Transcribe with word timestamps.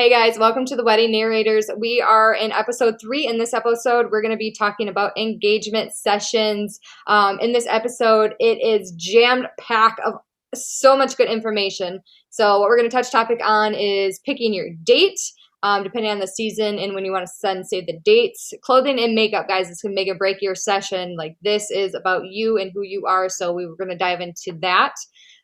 Hey 0.00 0.08
guys, 0.08 0.38
welcome 0.38 0.64
to 0.64 0.76
the 0.76 0.82
Wedding 0.82 1.12
Narrators. 1.12 1.68
We 1.76 2.00
are 2.00 2.32
in 2.32 2.52
episode 2.52 2.94
three. 2.98 3.26
In 3.26 3.36
this 3.36 3.52
episode, 3.52 4.06
we're 4.10 4.22
going 4.22 4.32
to 4.32 4.38
be 4.38 4.50
talking 4.50 4.88
about 4.88 5.12
engagement 5.14 5.92
sessions. 5.92 6.80
Um, 7.06 7.38
in 7.40 7.52
this 7.52 7.66
episode, 7.68 8.32
it 8.40 8.62
is 8.62 8.92
jammed 8.96 9.48
pack 9.58 9.98
of 10.06 10.14
so 10.54 10.96
much 10.96 11.18
good 11.18 11.28
information. 11.28 12.00
So, 12.30 12.60
what 12.60 12.70
we're 12.70 12.78
going 12.78 12.88
to 12.88 12.96
touch 12.96 13.12
topic 13.12 13.40
on 13.44 13.74
is 13.74 14.18
picking 14.20 14.54
your 14.54 14.70
date. 14.84 15.20
Um, 15.62 15.82
depending 15.82 16.10
on 16.10 16.18
the 16.18 16.26
season 16.26 16.78
and 16.78 16.94
when 16.94 17.04
you 17.04 17.12
want 17.12 17.26
to 17.26 17.32
send, 17.34 17.66
save 17.66 17.86
the 17.86 18.00
dates, 18.02 18.54
clothing 18.62 18.98
and 18.98 19.14
makeup, 19.14 19.48
guys. 19.48 19.68
This 19.68 19.82
can 19.82 19.94
make 19.94 20.08
or 20.08 20.14
break 20.14 20.40
your 20.40 20.54
session. 20.54 21.14
Like 21.14 21.36
this 21.42 21.70
is 21.70 21.92
about 21.94 22.22
you 22.24 22.56
and 22.56 22.72
who 22.72 22.84
you 22.84 23.04
are. 23.04 23.28
So 23.28 23.52
we 23.52 23.66
were 23.66 23.76
going 23.76 23.90
to 23.90 23.98
dive 23.98 24.22
into 24.22 24.58
that. 24.62 24.94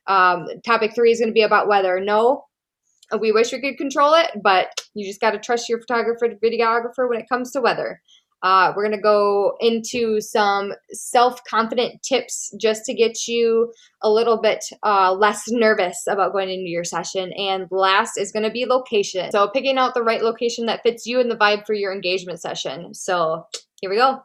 Um, 0.06 0.46
topic 0.64 0.94
three 0.94 1.10
is 1.10 1.18
going 1.18 1.28
to 1.28 1.34
be 1.34 1.42
about 1.42 1.68
weather. 1.68 2.00
No, 2.00 2.44
we 3.20 3.32
wish 3.32 3.52
we 3.52 3.60
could 3.60 3.78
control 3.78 4.14
it, 4.14 4.30
but 4.42 4.68
you 4.94 5.06
just 5.06 5.20
got 5.20 5.32
to 5.32 5.38
trust 5.38 5.68
your 5.68 5.80
photographer, 5.80 6.28
videographer 6.42 7.08
when 7.08 7.20
it 7.20 7.28
comes 7.28 7.52
to 7.52 7.60
weather. 7.60 8.00
Uh, 8.42 8.72
we're 8.76 8.84
going 8.84 8.96
to 8.96 9.02
go 9.02 9.56
into 9.60 10.20
some 10.20 10.72
self 10.92 11.42
confident 11.48 12.02
tips 12.02 12.54
just 12.60 12.84
to 12.84 12.94
get 12.94 13.26
you 13.26 13.72
a 14.02 14.10
little 14.10 14.40
bit 14.40 14.62
uh, 14.84 15.12
less 15.12 15.44
nervous 15.48 16.04
about 16.06 16.32
going 16.32 16.50
into 16.50 16.68
your 16.68 16.84
session. 16.84 17.32
And 17.32 17.66
last 17.70 18.18
is 18.18 18.32
going 18.32 18.44
to 18.44 18.50
be 18.50 18.66
location. 18.66 19.32
So, 19.32 19.48
picking 19.48 19.78
out 19.78 19.94
the 19.94 20.02
right 20.02 20.22
location 20.22 20.66
that 20.66 20.82
fits 20.82 21.06
you 21.06 21.18
and 21.18 21.30
the 21.30 21.36
vibe 21.36 21.66
for 21.66 21.74
your 21.74 21.92
engagement 21.92 22.40
session. 22.40 22.92
So, 22.94 23.46
here 23.80 23.90
we 23.90 23.96
go. 23.96 24.20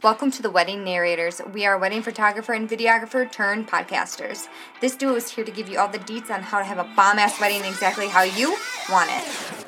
Welcome 0.00 0.30
to 0.30 0.42
the 0.42 0.50
Wedding 0.50 0.84
Narrators. 0.84 1.40
We 1.52 1.66
are 1.66 1.76
wedding 1.76 2.02
photographer 2.02 2.52
and 2.52 2.70
videographer 2.70 3.28
turned 3.28 3.66
podcasters. 3.66 4.46
This 4.80 4.94
duo 4.94 5.16
is 5.16 5.28
here 5.28 5.44
to 5.44 5.50
give 5.50 5.68
you 5.68 5.80
all 5.80 5.88
the 5.88 5.98
deets 5.98 6.30
on 6.30 6.40
how 6.40 6.60
to 6.60 6.64
have 6.64 6.78
a 6.78 6.84
bomb 6.94 7.18
ass 7.18 7.40
wedding 7.40 7.64
exactly 7.64 8.06
how 8.06 8.22
you 8.22 8.56
want 8.88 9.10
it. 9.10 9.66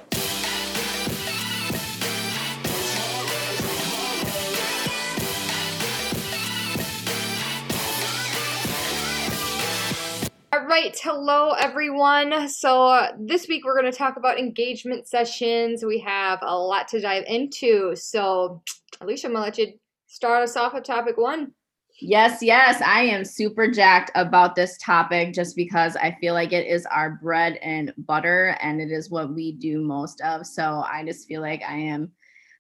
All 10.53 10.65
right, 10.65 10.97
hello 11.03 11.55
everyone. 11.59 12.49
So, 12.49 12.87
uh, 12.87 13.13
this 13.19 13.49
week 13.49 13.65
we're 13.65 13.81
going 13.81 13.91
to 13.91 13.99
talk 13.99 14.17
about 14.17 14.39
engagement 14.39 15.09
sessions. 15.09 15.85
We 15.85 15.99
have 16.07 16.39
a 16.43 16.57
lot 16.57 16.87
to 16.89 17.01
dive 17.01 17.25
into. 17.27 17.97
So, 17.97 18.63
Alicia, 19.01 19.27
I'm 19.27 19.33
to 19.33 19.41
let 19.41 19.59
you 19.59 19.73
start 20.11 20.43
us 20.43 20.57
off 20.57 20.75
with 20.75 20.83
topic 20.83 21.17
one. 21.17 21.53
Yes, 22.01 22.43
yes, 22.43 22.83
I 22.85 23.03
am 23.03 23.25
super 23.25 23.71
jacked 23.71 24.11
about 24.15 24.57
this 24.57 24.77
topic 24.79 25.33
just 25.33 25.55
because 25.55 25.97
I 25.97 26.17
feel 26.21 26.35
like 26.35 26.53
it 26.53 26.67
is 26.67 26.85
our 26.87 27.11
bread 27.23 27.59
and 27.63 27.93
butter 27.97 28.57
and 28.61 28.81
it 28.81 28.91
is 28.91 29.11
what 29.11 29.33
we 29.33 29.53
do 29.53 29.81
most 29.81 30.21
of. 30.23 30.47
So 30.47 30.83
I 30.91 31.05
just 31.05 31.29
feel 31.29 31.41
like 31.41 31.63
I 31.63 31.77
am 31.77 32.11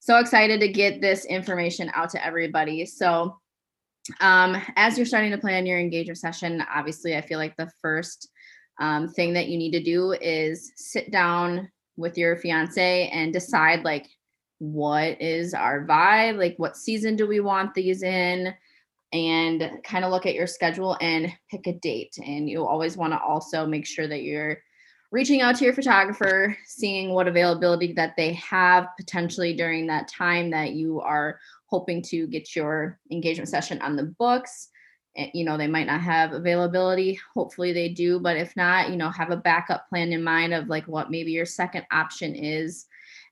so 0.00 0.18
excited 0.18 0.60
to 0.60 0.68
get 0.68 1.00
this 1.00 1.24
information 1.24 1.90
out 1.94 2.10
to 2.10 2.24
everybody. 2.24 2.86
So, 2.86 3.38
um, 4.20 4.60
as 4.76 4.96
you're 4.96 5.06
starting 5.06 5.30
to 5.30 5.38
plan 5.38 5.66
your 5.66 5.78
engagement 5.78 6.18
session, 6.18 6.64
obviously, 6.72 7.16
I 7.16 7.20
feel 7.20 7.38
like 7.38 7.56
the 7.56 7.70
first 7.82 8.28
um, 8.80 9.08
thing 9.08 9.34
that 9.34 9.48
you 9.48 9.58
need 9.58 9.72
to 9.72 9.82
do 9.82 10.12
is 10.12 10.72
sit 10.76 11.10
down 11.10 11.70
with 11.96 12.16
your 12.16 12.36
fiance 12.36 13.08
and 13.08 13.32
decide 13.32 13.84
like 13.84 14.06
what 14.60 15.20
is 15.22 15.54
our 15.54 15.86
vibe? 15.86 16.38
Like 16.38 16.54
what 16.58 16.76
season 16.76 17.16
do 17.16 17.26
we 17.26 17.40
want 17.40 17.74
these 17.74 18.02
in? 18.02 18.54
And 19.12 19.80
kind 19.82 20.04
of 20.04 20.12
look 20.12 20.26
at 20.26 20.34
your 20.34 20.46
schedule 20.46 20.96
and 21.00 21.32
pick 21.50 21.66
a 21.66 21.72
date. 21.72 22.16
And 22.24 22.48
you 22.48 22.64
always 22.64 22.96
want 22.96 23.12
to 23.12 23.20
also 23.20 23.66
make 23.66 23.86
sure 23.86 24.06
that 24.06 24.22
you're 24.22 24.58
reaching 25.10 25.40
out 25.40 25.56
to 25.56 25.64
your 25.64 25.72
photographer 25.72 26.56
seeing 26.66 27.10
what 27.10 27.26
availability 27.26 27.92
that 27.94 28.14
they 28.16 28.34
have 28.34 28.86
potentially 28.96 29.54
during 29.54 29.86
that 29.86 30.06
time 30.06 30.50
that 30.50 30.72
you 30.72 31.00
are 31.00 31.40
hoping 31.66 32.02
to 32.02 32.26
get 32.28 32.54
your 32.54 33.00
engagement 33.10 33.48
session 33.48 33.80
on 33.80 33.96
the 33.96 34.14
books. 34.18 34.68
Eh, 35.16 35.30
you 35.34 35.44
know 35.44 35.56
they 35.56 35.66
might 35.66 35.86
not 35.86 36.02
have 36.02 36.32
availability. 36.32 37.18
Hopefully 37.34 37.72
they 37.72 37.88
do 37.88 38.20
but 38.20 38.36
if 38.36 38.54
not 38.54 38.90
you 38.90 38.96
know 38.96 39.10
have 39.10 39.30
a 39.30 39.36
backup 39.36 39.88
plan 39.88 40.12
in 40.12 40.22
mind 40.22 40.54
of 40.54 40.68
like 40.68 40.86
what 40.86 41.10
maybe 41.10 41.32
your 41.32 41.46
second 41.46 41.84
option 41.90 42.36
is 42.36 42.86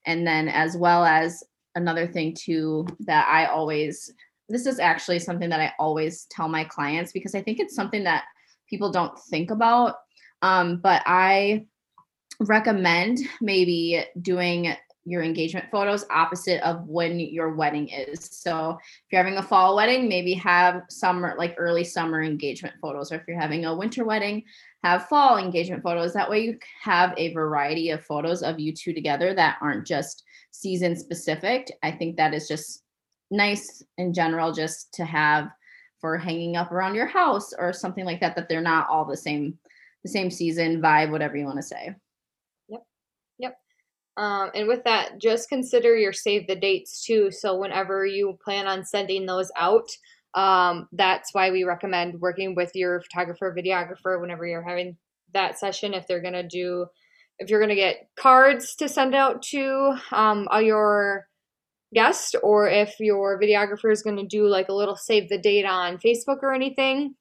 and 0.08 0.26
then 0.26 0.48
as 0.48 0.76
well 0.76 1.04
as 1.04 1.44
another 1.74 2.06
thing 2.06 2.34
too 2.34 2.86
that 3.00 3.28
I 3.28 3.44
always 3.46 4.12
this 4.48 4.66
is 4.66 4.78
actually 4.80 5.18
something 5.18 5.50
that 5.50 5.60
I 5.60 5.74
always 5.78 6.24
tell 6.30 6.48
my 6.48 6.64
clients 6.64 7.12
because 7.12 7.34
I 7.34 7.42
think 7.42 7.60
it's 7.60 7.74
something 7.74 8.04
that 8.04 8.24
people 8.68 8.90
don't 8.90 9.16
think 9.30 9.50
about. 9.50 9.96
Um, 10.40 10.78
but 10.78 11.02
I 11.04 11.66
recommend 12.40 13.18
maybe 13.42 14.02
doing 14.22 14.74
your 15.08 15.22
engagement 15.22 15.66
photos 15.70 16.04
opposite 16.10 16.60
of 16.66 16.86
when 16.86 17.18
your 17.18 17.54
wedding 17.54 17.88
is. 17.88 18.28
So 18.30 18.78
if 18.80 19.12
you're 19.12 19.22
having 19.22 19.38
a 19.38 19.42
fall 19.42 19.76
wedding, 19.76 20.08
maybe 20.08 20.34
have 20.34 20.82
summer, 20.88 21.34
like 21.38 21.54
early 21.58 21.84
summer 21.84 22.22
engagement 22.22 22.74
photos. 22.80 23.10
Or 23.10 23.16
if 23.16 23.22
you're 23.26 23.40
having 23.40 23.64
a 23.64 23.74
winter 23.74 24.04
wedding, 24.04 24.44
have 24.84 25.08
fall 25.08 25.38
engagement 25.38 25.82
photos. 25.82 26.12
That 26.12 26.30
way 26.30 26.40
you 26.44 26.58
have 26.82 27.14
a 27.16 27.32
variety 27.32 27.90
of 27.90 28.04
photos 28.04 28.42
of 28.42 28.60
you 28.60 28.72
two 28.72 28.92
together 28.92 29.34
that 29.34 29.58
aren't 29.60 29.86
just 29.86 30.24
season 30.50 30.96
specific. 30.96 31.70
I 31.82 31.90
think 31.90 32.16
that 32.16 32.34
is 32.34 32.48
just 32.48 32.82
nice 33.30 33.82
in 33.96 34.12
general 34.12 34.52
just 34.52 34.92
to 34.94 35.04
have 35.04 35.50
for 36.00 36.16
hanging 36.16 36.56
up 36.56 36.72
around 36.72 36.94
your 36.94 37.06
house 37.06 37.52
or 37.58 37.72
something 37.72 38.04
like 38.04 38.20
that 38.20 38.36
that 38.36 38.48
they're 38.48 38.60
not 38.60 38.88
all 38.88 39.04
the 39.04 39.16
same 39.16 39.58
the 40.04 40.08
same 40.08 40.30
season 40.30 40.80
vibe 40.80 41.10
whatever 41.10 41.36
you 41.36 41.44
want 41.44 41.56
to 41.56 41.62
say 41.62 41.94
um, 44.18 44.50
and 44.54 44.68
with 44.68 44.84
that 44.84 45.18
just 45.18 45.48
consider 45.48 45.96
your 45.96 46.12
save 46.12 46.46
the 46.46 46.56
dates 46.56 47.02
too 47.04 47.30
so 47.30 47.56
whenever 47.56 48.04
you 48.04 48.36
plan 48.44 48.66
on 48.66 48.84
sending 48.84 49.24
those 49.24 49.50
out 49.56 49.88
um, 50.34 50.88
that's 50.92 51.32
why 51.32 51.50
we 51.50 51.64
recommend 51.64 52.20
working 52.20 52.54
with 52.54 52.70
your 52.74 53.00
photographer, 53.00 53.54
videographer 53.56 54.20
whenever 54.20 54.46
you're 54.46 54.62
having 54.62 54.96
that 55.34 55.58
session. 55.58 55.94
If 55.94 56.06
they're 56.06 56.22
going 56.22 56.34
to 56.34 56.46
do, 56.46 56.86
if 57.38 57.50
you're 57.50 57.60
going 57.60 57.70
to 57.70 57.74
get 57.74 58.08
cards 58.16 58.74
to 58.76 58.88
send 58.88 59.14
out 59.14 59.42
to 59.50 59.96
um, 60.12 60.46
all 60.50 60.62
your 60.62 61.26
guests, 61.94 62.34
or 62.42 62.68
if 62.68 62.94
your 63.00 63.40
videographer 63.40 63.90
is 63.90 64.02
going 64.02 64.16
to 64.16 64.26
do 64.26 64.46
like 64.46 64.68
a 64.68 64.74
little 64.74 64.96
save 64.96 65.28
the 65.28 65.38
date 65.38 65.64
on 65.64 65.98
Facebook 65.98 66.42
or 66.42 66.52
anything, 66.52 67.14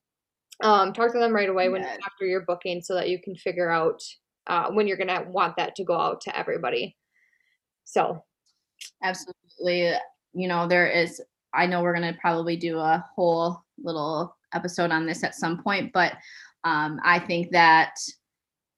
um, 0.61 0.91
talk 0.91 1.13
to 1.13 1.19
them 1.19 1.33
right 1.33 1.49
away 1.49 1.69
when 1.69 1.83
after 1.83 2.25
your 2.25 2.41
booking 2.41 2.81
so 2.81 2.93
that 2.95 3.09
you 3.09 3.19
can 3.23 3.35
figure 3.35 3.71
out 3.71 4.01
uh, 4.47 4.71
when 4.71 4.87
you're 4.87 4.97
going 4.97 5.07
to 5.07 5.25
want 5.29 5.55
that 5.57 5.75
to 5.75 5.83
go 5.83 5.95
out 5.95 6.21
to 6.21 6.37
everybody. 6.37 6.95
So, 7.85 8.23
absolutely. 9.03 9.93
You 10.33 10.47
know, 10.47 10.67
there 10.67 10.87
is 10.87 11.21
I 11.53 11.65
know 11.65 11.81
we're 11.81 11.95
going 11.95 12.13
to 12.13 12.19
probably 12.19 12.55
do 12.55 12.77
a 12.77 13.03
whole 13.15 13.63
little 13.81 14.35
episode 14.53 14.91
on 14.91 15.05
this 15.05 15.23
at 15.23 15.35
some 15.35 15.61
point, 15.63 15.91
but 15.93 16.13
um, 16.63 16.99
I 17.03 17.19
think 17.19 17.51
that 17.51 17.95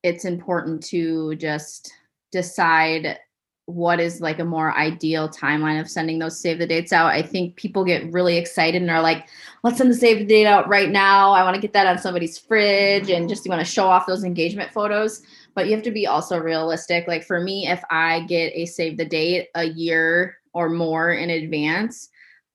it's 0.03 0.25
important 0.25 0.83
to 0.85 1.35
just 1.35 1.91
decide 2.31 3.19
what 3.65 3.99
is 3.99 4.19
like 4.19 4.39
a 4.39 4.45
more 4.45 4.75
ideal 4.75 5.29
timeline 5.29 5.79
of 5.79 5.89
sending 5.89 6.17
those 6.17 6.39
save 6.39 6.57
the 6.57 6.65
dates 6.65 6.91
out. 6.91 7.11
I 7.11 7.21
think 7.21 7.55
people 7.55 7.85
get 7.85 8.11
really 8.11 8.37
excited 8.37 8.81
and 8.81 8.89
are 8.89 9.01
like, 9.01 9.27
let's 9.63 9.77
send 9.77 9.91
the 9.91 9.95
save 9.95 10.19
the 10.19 10.25
date 10.25 10.47
out 10.47 10.67
right 10.67 10.89
now. 10.89 11.31
I 11.31 11.43
want 11.43 11.55
to 11.55 11.61
get 11.61 11.73
that 11.73 11.85
on 11.85 11.99
somebody's 11.99 12.37
fridge 12.37 13.09
and 13.09 13.29
just 13.29 13.47
want 13.47 13.59
to 13.59 13.71
show 13.71 13.85
off 13.85 14.07
those 14.07 14.23
engagement 14.23 14.71
photos. 14.71 15.21
But 15.59 15.67
you 15.67 15.75
have 15.75 15.83
to 15.83 15.91
be 15.91 16.07
also 16.07 16.37
realistic. 16.37 17.05
Like 17.05 17.25
for 17.25 17.41
me, 17.41 17.67
if 17.67 17.83
I 17.91 18.21
get 18.21 18.53
a 18.55 18.65
save 18.65 18.95
the 18.95 19.03
date 19.03 19.49
a 19.55 19.65
year 19.65 20.37
or 20.53 20.69
more 20.69 21.11
in 21.11 21.29
advance, 21.29 22.07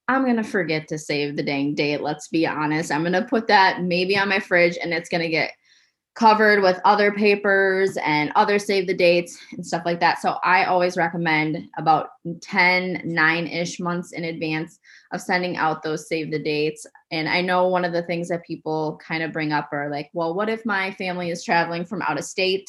I'm 0.09 0.25
going 0.25 0.39
to 0.39 0.43
forget 0.43 0.89
to 0.89 0.97
save 0.97 1.37
the 1.37 1.43
dang 1.43 1.75
date. 1.75 2.01
Let's 2.01 2.29
be 2.29 2.47
honest. 2.47 2.91
I'm 2.91 3.03
going 3.03 3.13
to 3.13 3.21
put 3.21 3.47
that 3.49 3.83
maybe 3.83 4.17
on 4.17 4.31
my 4.31 4.39
fridge 4.39 4.79
and 4.83 4.95
it's 4.95 5.11
going 5.11 5.21
to 5.21 5.29
get 5.29 5.53
covered 6.15 6.63
with 6.63 6.81
other 6.85 7.11
papers 7.11 7.97
and 8.05 8.31
other 8.37 8.59
save 8.59 8.87
the 8.87 8.95
dates 8.95 9.37
and 9.53 9.67
stuff 9.67 9.83
like 9.85 9.99
that. 9.99 10.23
So 10.23 10.37
I 10.45 10.65
always 10.65 10.97
recommend 10.97 11.69
about 11.77 12.11
10, 12.41 13.03
9 13.05 13.47
ish 13.49 13.81
months 13.81 14.13
in 14.13 14.25
advance 14.25 14.79
of 15.13 15.21
sending 15.21 15.57
out 15.57 15.83
those 15.83 16.09
save 16.09 16.31
the 16.31 16.39
dates. 16.39 16.87
And 17.11 17.29
I 17.29 17.41
know 17.41 17.67
one 17.67 17.85
of 17.85 17.93
the 17.93 18.05
things 18.05 18.29
that 18.29 18.45
people 18.45 19.01
kind 19.05 19.25
of 19.25 19.33
bring 19.33 19.53
up 19.53 19.71
are 19.73 19.91
like, 19.91 20.11
well, 20.13 20.35
what 20.35 20.49
if 20.49 20.65
my 20.65 20.93
family 20.93 21.31
is 21.31 21.45
traveling 21.45 21.85
from 21.85 22.03
out 22.03 22.19
of 22.19 22.25
state? 22.25 22.69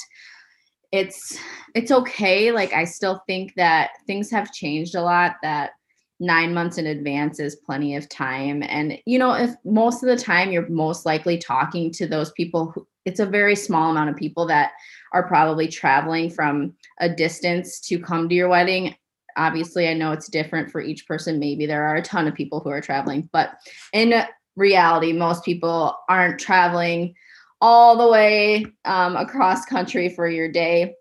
It's 0.92 1.38
it's 1.76 1.92
okay. 1.92 2.52
Like 2.52 2.74
I 2.74 2.86
still 2.86 3.22
think 3.28 3.54
that 3.56 3.92
things 4.08 4.32
have 4.32 4.54
changed 4.54 4.96
a 4.96 5.02
lot 5.02 5.36
that 5.44 5.72
nine 6.20 6.54
months 6.54 6.78
in 6.78 6.88
advance 6.88 7.40
is 7.40 7.58
plenty 7.58 7.96
of 7.96 8.08
time. 8.08 8.64
And, 8.64 8.98
you 9.06 9.20
know, 9.20 9.34
if 9.34 9.52
most 9.66 10.02
of 10.02 10.10
the 10.10 10.16
time 10.16 10.52
you're 10.52 10.70
most 10.70 11.06
likely 11.06 11.38
talking 11.38 11.92
to 11.94 12.08
those 12.08 12.32
people, 12.32 12.72
who, 12.72 12.88
it's 13.06 13.20
a 13.20 13.26
very 13.26 13.56
small 13.56 13.92
amount 13.92 14.10
of 14.10 14.16
people 14.16 14.46
that 14.48 14.72
are 15.14 15.28
probably 15.28 15.68
traveling 15.68 16.30
from 16.30 16.74
a 17.00 17.10
distance 17.10 17.80
to 17.82 18.00
come 18.00 18.28
to 18.28 18.36
your 18.36 18.50
wedding. 18.50 18.96
Obviously, 19.38 19.88
I 19.88 19.94
know 19.94 20.12
it's 20.12 20.30
different 20.30 20.72
for 20.72 20.82
each 20.82 21.08
person. 21.08 21.40
Maybe 21.40 21.66
there 21.66 21.88
are 21.88 21.96
a 21.96 22.02
ton 22.02 22.28
of 22.28 22.34
people 22.34 22.60
who 22.60 22.70
are 22.70 22.82
traveling, 22.82 23.30
but 23.32 23.52
in 23.94 24.14
reality, 24.56 25.14
most 25.14 25.44
people 25.44 25.96
aren't 26.10 26.40
traveling 26.40 27.16
all 27.62 27.98
the 27.98 28.12
way 28.12 28.66
um, 28.86 29.16
across 29.16 29.66
country 29.66 30.10
for 30.10 30.28
your 30.28 30.52
day 30.52 30.96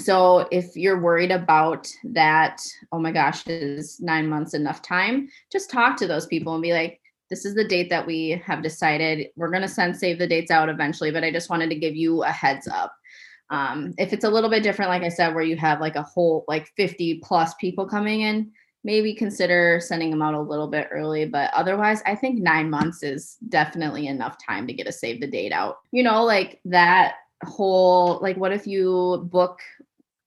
so 0.00 0.48
if 0.50 0.76
you're 0.76 1.00
worried 1.00 1.30
about 1.30 1.88
that, 2.04 2.62
oh 2.92 2.98
my 2.98 3.12
gosh, 3.12 3.46
is 3.46 4.00
nine 4.00 4.28
months 4.28 4.54
enough 4.54 4.82
time? 4.82 5.28
Just 5.52 5.70
talk 5.70 5.96
to 5.98 6.06
those 6.06 6.26
people 6.26 6.54
and 6.54 6.62
be 6.62 6.72
like, 6.72 6.99
this 7.30 7.44
is 7.44 7.54
the 7.54 7.66
date 7.66 7.88
that 7.90 8.06
we 8.06 8.42
have 8.44 8.62
decided. 8.62 9.28
We're 9.36 9.50
going 9.50 9.62
to 9.62 9.68
send 9.68 9.96
save 9.96 10.18
the 10.18 10.26
dates 10.26 10.50
out 10.50 10.68
eventually, 10.68 11.12
but 11.12 11.24
I 11.24 11.30
just 11.30 11.48
wanted 11.48 11.70
to 11.70 11.76
give 11.76 11.94
you 11.94 12.24
a 12.24 12.30
heads 12.30 12.66
up. 12.68 12.92
Um, 13.50 13.94
if 13.98 14.12
it's 14.12 14.24
a 14.24 14.30
little 14.30 14.50
bit 14.50 14.62
different, 14.62 14.90
like 14.90 15.02
I 15.02 15.08
said, 15.08 15.34
where 15.34 15.44
you 15.44 15.56
have 15.56 15.80
like 15.80 15.96
a 15.96 16.02
whole 16.02 16.44
like 16.48 16.68
50 16.76 17.20
plus 17.24 17.54
people 17.54 17.86
coming 17.86 18.22
in, 18.22 18.50
maybe 18.84 19.14
consider 19.14 19.80
sending 19.80 20.10
them 20.10 20.22
out 20.22 20.34
a 20.34 20.40
little 20.40 20.68
bit 20.68 20.88
early. 20.90 21.24
But 21.24 21.52
otherwise, 21.54 22.02
I 22.06 22.14
think 22.14 22.40
nine 22.40 22.70
months 22.70 23.02
is 23.02 23.36
definitely 23.48 24.06
enough 24.06 24.36
time 24.44 24.66
to 24.66 24.72
get 24.72 24.88
a 24.88 24.92
save 24.92 25.20
the 25.20 25.26
date 25.26 25.52
out. 25.52 25.78
You 25.92 26.02
know, 26.02 26.24
like 26.24 26.60
that 26.66 27.14
whole 27.44 28.18
like 28.20 28.36
what 28.36 28.52
if 28.52 28.66
you 28.66 29.28
book 29.30 29.60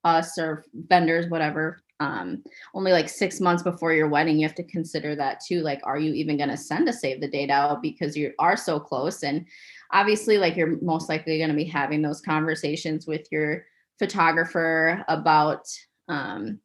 us 0.03 0.37
or 0.37 0.65
vendors 0.73 1.29
whatever 1.29 1.82
um 2.03 2.43
only 2.73 2.91
like 2.91 3.07
six 3.07 3.39
months 3.39 3.63
before 3.63 3.93
your 3.93 4.09
wedding 4.09 4.37
you 4.37 4.45
have 4.45 4.55
to 4.55 4.63
consider 4.63 5.15
that 5.15 5.39
too 5.39 5.61
like 5.61 5.79
are 5.83 5.97
you 5.97 6.13
even 6.13 6.37
going 6.37 6.49
to 6.49 6.57
send 6.57 6.87
a 6.89 6.93
save 6.93 7.21
the 7.21 7.27
date 7.27 7.49
out 7.49 7.81
because 7.81 8.17
you 8.17 8.31
are 8.39 8.57
so 8.57 8.79
close 8.79 9.23
and 9.23 9.45
obviously 9.91 10.37
like 10.37 10.57
you're 10.57 10.81
most 10.81 11.07
likely 11.07 11.37
going 11.37 11.49
to 11.49 11.55
be 11.55 11.63
having 11.63 12.01
those 12.01 12.21
conversations 12.21 13.07
with 13.07 13.25
your 13.31 13.65
photographer 13.99 15.03
about 15.07 15.65
um 16.09 16.59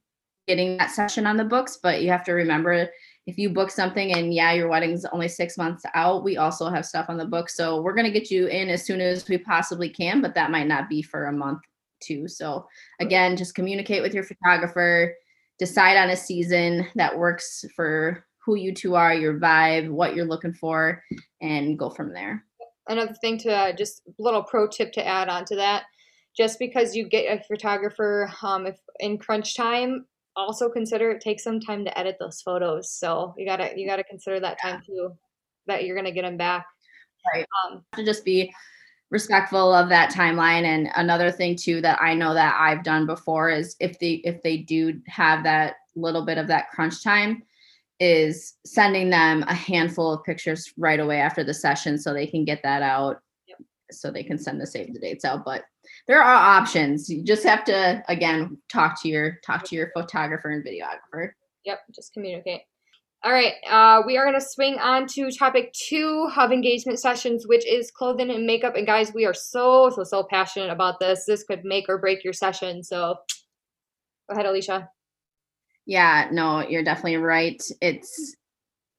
getting 0.46 0.76
that 0.78 0.90
session 0.90 1.26
on 1.26 1.36
the 1.36 1.44
books 1.44 1.78
but 1.82 2.02
you 2.02 2.08
have 2.10 2.24
to 2.24 2.32
remember 2.32 2.88
if 3.28 3.36
you 3.36 3.50
book 3.50 3.70
something 3.70 4.14
and 4.14 4.32
yeah, 4.32 4.54
your 4.54 4.68
wedding's 4.68 5.04
only 5.04 5.28
six 5.28 5.58
months 5.58 5.84
out, 5.94 6.24
we 6.24 6.38
also 6.38 6.70
have 6.70 6.86
stuff 6.86 7.10
on 7.10 7.18
the 7.18 7.26
book. 7.26 7.50
So 7.50 7.82
we're 7.82 7.92
going 7.92 8.10
to 8.10 8.20
get 8.20 8.30
you 8.30 8.46
in 8.46 8.70
as 8.70 8.86
soon 8.86 9.02
as 9.02 9.28
we 9.28 9.36
possibly 9.36 9.90
can, 9.90 10.22
but 10.22 10.34
that 10.34 10.50
might 10.50 10.66
not 10.66 10.88
be 10.88 11.02
for 11.02 11.26
a 11.26 11.32
month 11.32 11.60
too. 12.00 12.26
So 12.26 12.66
again, 13.00 13.36
just 13.36 13.54
communicate 13.54 14.00
with 14.00 14.14
your 14.14 14.24
photographer, 14.24 15.14
decide 15.58 15.96
on 15.96 16.10
a 16.10 16.16
season 16.16 16.86
that 16.94 17.18
works 17.18 17.64
for 17.74 18.24
who 18.44 18.54
you 18.54 18.72
two 18.72 18.94
are, 18.94 19.14
your 19.14 19.38
vibe, 19.38 19.90
what 19.90 20.14
you're 20.14 20.24
looking 20.24 20.54
for, 20.54 21.02
and 21.42 21.78
go 21.78 21.90
from 21.90 22.12
there. 22.12 22.44
Another 22.88 23.14
thing 23.20 23.36
to 23.38 23.50
uh, 23.54 23.72
just 23.72 24.02
little 24.18 24.42
pro 24.42 24.66
tip 24.66 24.92
to 24.92 25.06
add 25.06 25.28
on 25.28 25.44
to 25.46 25.56
that 25.56 25.84
just 26.36 26.58
because 26.58 26.94
you 26.94 27.06
get 27.06 27.26
a 27.30 27.42
photographer 27.44 28.32
um, 28.42 28.66
if 28.66 28.78
in 29.00 29.18
crunch 29.18 29.56
time 29.56 30.06
also 30.36 30.70
consider 30.70 31.10
it 31.10 31.20
takes 31.20 31.42
some 31.42 31.60
time 31.60 31.84
to 31.84 31.98
edit 31.98 32.16
those 32.20 32.40
photos. 32.40 32.92
So 32.92 33.34
you 33.36 33.44
gotta 33.44 33.72
you 33.76 33.86
gotta 33.86 34.04
consider 34.04 34.40
that 34.40 34.60
time 34.60 34.80
too, 34.86 35.12
that 35.66 35.84
you're 35.84 35.96
gonna 35.96 36.12
get 36.12 36.22
them 36.22 36.36
back. 36.36 36.64
Right. 37.34 37.44
Um, 37.66 37.84
to 37.96 38.04
just 38.04 38.24
be 38.24 38.52
respectful 39.10 39.72
of 39.72 39.88
that 39.88 40.12
timeline. 40.12 40.64
And 40.64 40.90
another 40.96 41.30
thing 41.30 41.56
too 41.56 41.80
that 41.80 42.00
I 42.00 42.14
know 42.14 42.34
that 42.34 42.56
I've 42.58 42.84
done 42.84 43.06
before 43.06 43.50
is 43.50 43.76
if 43.80 43.98
they 43.98 44.14
if 44.24 44.42
they 44.42 44.58
do 44.58 45.00
have 45.06 45.42
that 45.44 45.76
little 45.96 46.24
bit 46.24 46.38
of 46.38 46.46
that 46.48 46.70
crunch 46.70 47.02
time, 47.02 47.42
is 48.00 48.54
sending 48.64 49.10
them 49.10 49.42
a 49.48 49.54
handful 49.54 50.12
of 50.12 50.24
pictures 50.24 50.72
right 50.76 51.00
away 51.00 51.20
after 51.20 51.42
the 51.42 51.54
session 51.54 51.98
so 51.98 52.12
they 52.12 52.26
can 52.26 52.44
get 52.44 52.62
that 52.62 52.82
out 52.82 53.20
yep. 53.48 53.58
so 53.90 54.10
they 54.10 54.22
can 54.22 54.38
send 54.38 54.60
the 54.60 54.66
save 54.66 54.92
the 54.92 55.00
dates 55.00 55.24
out. 55.24 55.44
But 55.44 55.64
there 56.06 56.22
are 56.22 56.60
options. 56.60 57.08
You 57.08 57.24
just 57.24 57.42
have 57.44 57.64
to 57.64 58.02
again 58.08 58.58
talk 58.70 59.00
to 59.02 59.08
your 59.08 59.38
talk 59.44 59.64
to 59.64 59.76
your 59.76 59.90
photographer 59.94 60.50
and 60.50 60.64
videographer. 60.64 61.30
Yep, 61.64 61.80
just 61.94 62.12
communicate. 62.12 62.62
All 63.24 63.32
right, 63.32 63.54
uh, 63.68 64.02
we 64.06 64.16
are 64.16 64.24
going 64.24 64.38
to 64.38 64.46
swing 64.46 64.78
on 64.78 65.06
to 65.08 65.28
topic 65.32 65.72
two 65.72 66.28
of 66.36 66.52
engagement 66.52 67.00
sessions, 67.00 67.48
which 67.48 67.66
is 67.66 67.90
clothing 67.90 68.30
and 68.30 68.46
makeup. 68.46 68.76
And 68.76 68.86
guys, 68.86 69.12
we 69.12 69.26
are 69.26 69.34
so, 69.34 69.90
so, 69.90 70.04
so 70.04 70.22
passionate 70.22 70.70
about 70.70 71.00
this. 71.00 71.24
This 71.26 71.42
could 71.42 71.64
make 71.64 71.88
or 71.88 71.98
break 71.98 72.22
your 72.22 72.32
session. 72.32 72.84
So 72.84 73.16
go 74.28 74.34
ahead, 74.34 74.46
Alicia. 74.46 74.88
Yeah, 75.84 76.28
no, 76.30 76.60
you're 76.68 76.84
definitely 76.84 77.16
right. 77.16 77.60
It's 77.80 78.36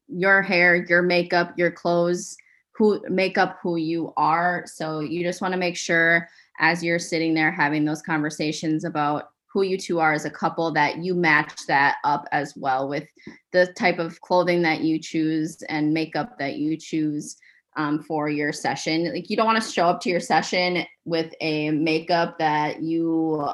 your 0.09 0.41
hair, 0.41 0.85
your 0.89 1.01
makeup, 1.01 1.53
your 1.55 1.71
clothes, 1.71 2.35
who 2.71 3.01
make 3.09 3.37
up 3.37 3.57
who 3.63 3.77
you 3.77 4.11
are. 4.17 4.65
So 4.65 4.99
you 4.99 5.23
just 5.23 5.41
want 5.41 5.53
to 5.53 5.59
make 5.59 5.77
sure 5.77 6.27
as 6.59 6.83
you're 6.83 6.99
sitting 6.99 7.33
there 7.33 7.51
having 7.51 7.85
those 7.85 8.01
conversations 8.01 8.83
about 8.83 9.29
who 9.51 9.63
you 9.63 9.77
two 9.77 9.99
are 9.99 10.13
as 10.13 10.25
a 10.25 10.29
couple 10.29 10.71
that 10.71 10.97
you 10.99 11.15
match 11.15 11.65
that 11.67 11.95
up 12.03 12.25
as 12.31 12.53
well 12.55 12.87
with 12.87 13.07
the 13.51 13.67
type 13.77 13.99
of 13.99 14.19
clothing 14.21 14.61
that 14.61 14.81
you 14.81 14.99
choose 14.99 15.61
and 15.69 15.93
makeup 15.93 16.37
that 16.37 16.55
you 16.55 16.77
choose 16.77 17.35
um, 17.75 18.03
for 18.03 18.29
your 18.29 18.51
session. 18.51 19.11
Like 19.11 19.29
you 19.29 19.37
don't 19.37 19.45
want 19.45 19.61
to 19.61 19.71
show 19.71 19.87
up 19.87 20.01
to 20.01 20.09
your 20.09 20.19
session 20.19 20.85
with 21.05 21.33
a 21.41 21.71
makeup 21.71 22.37
that 22.39 22.81
you 22.81 23.49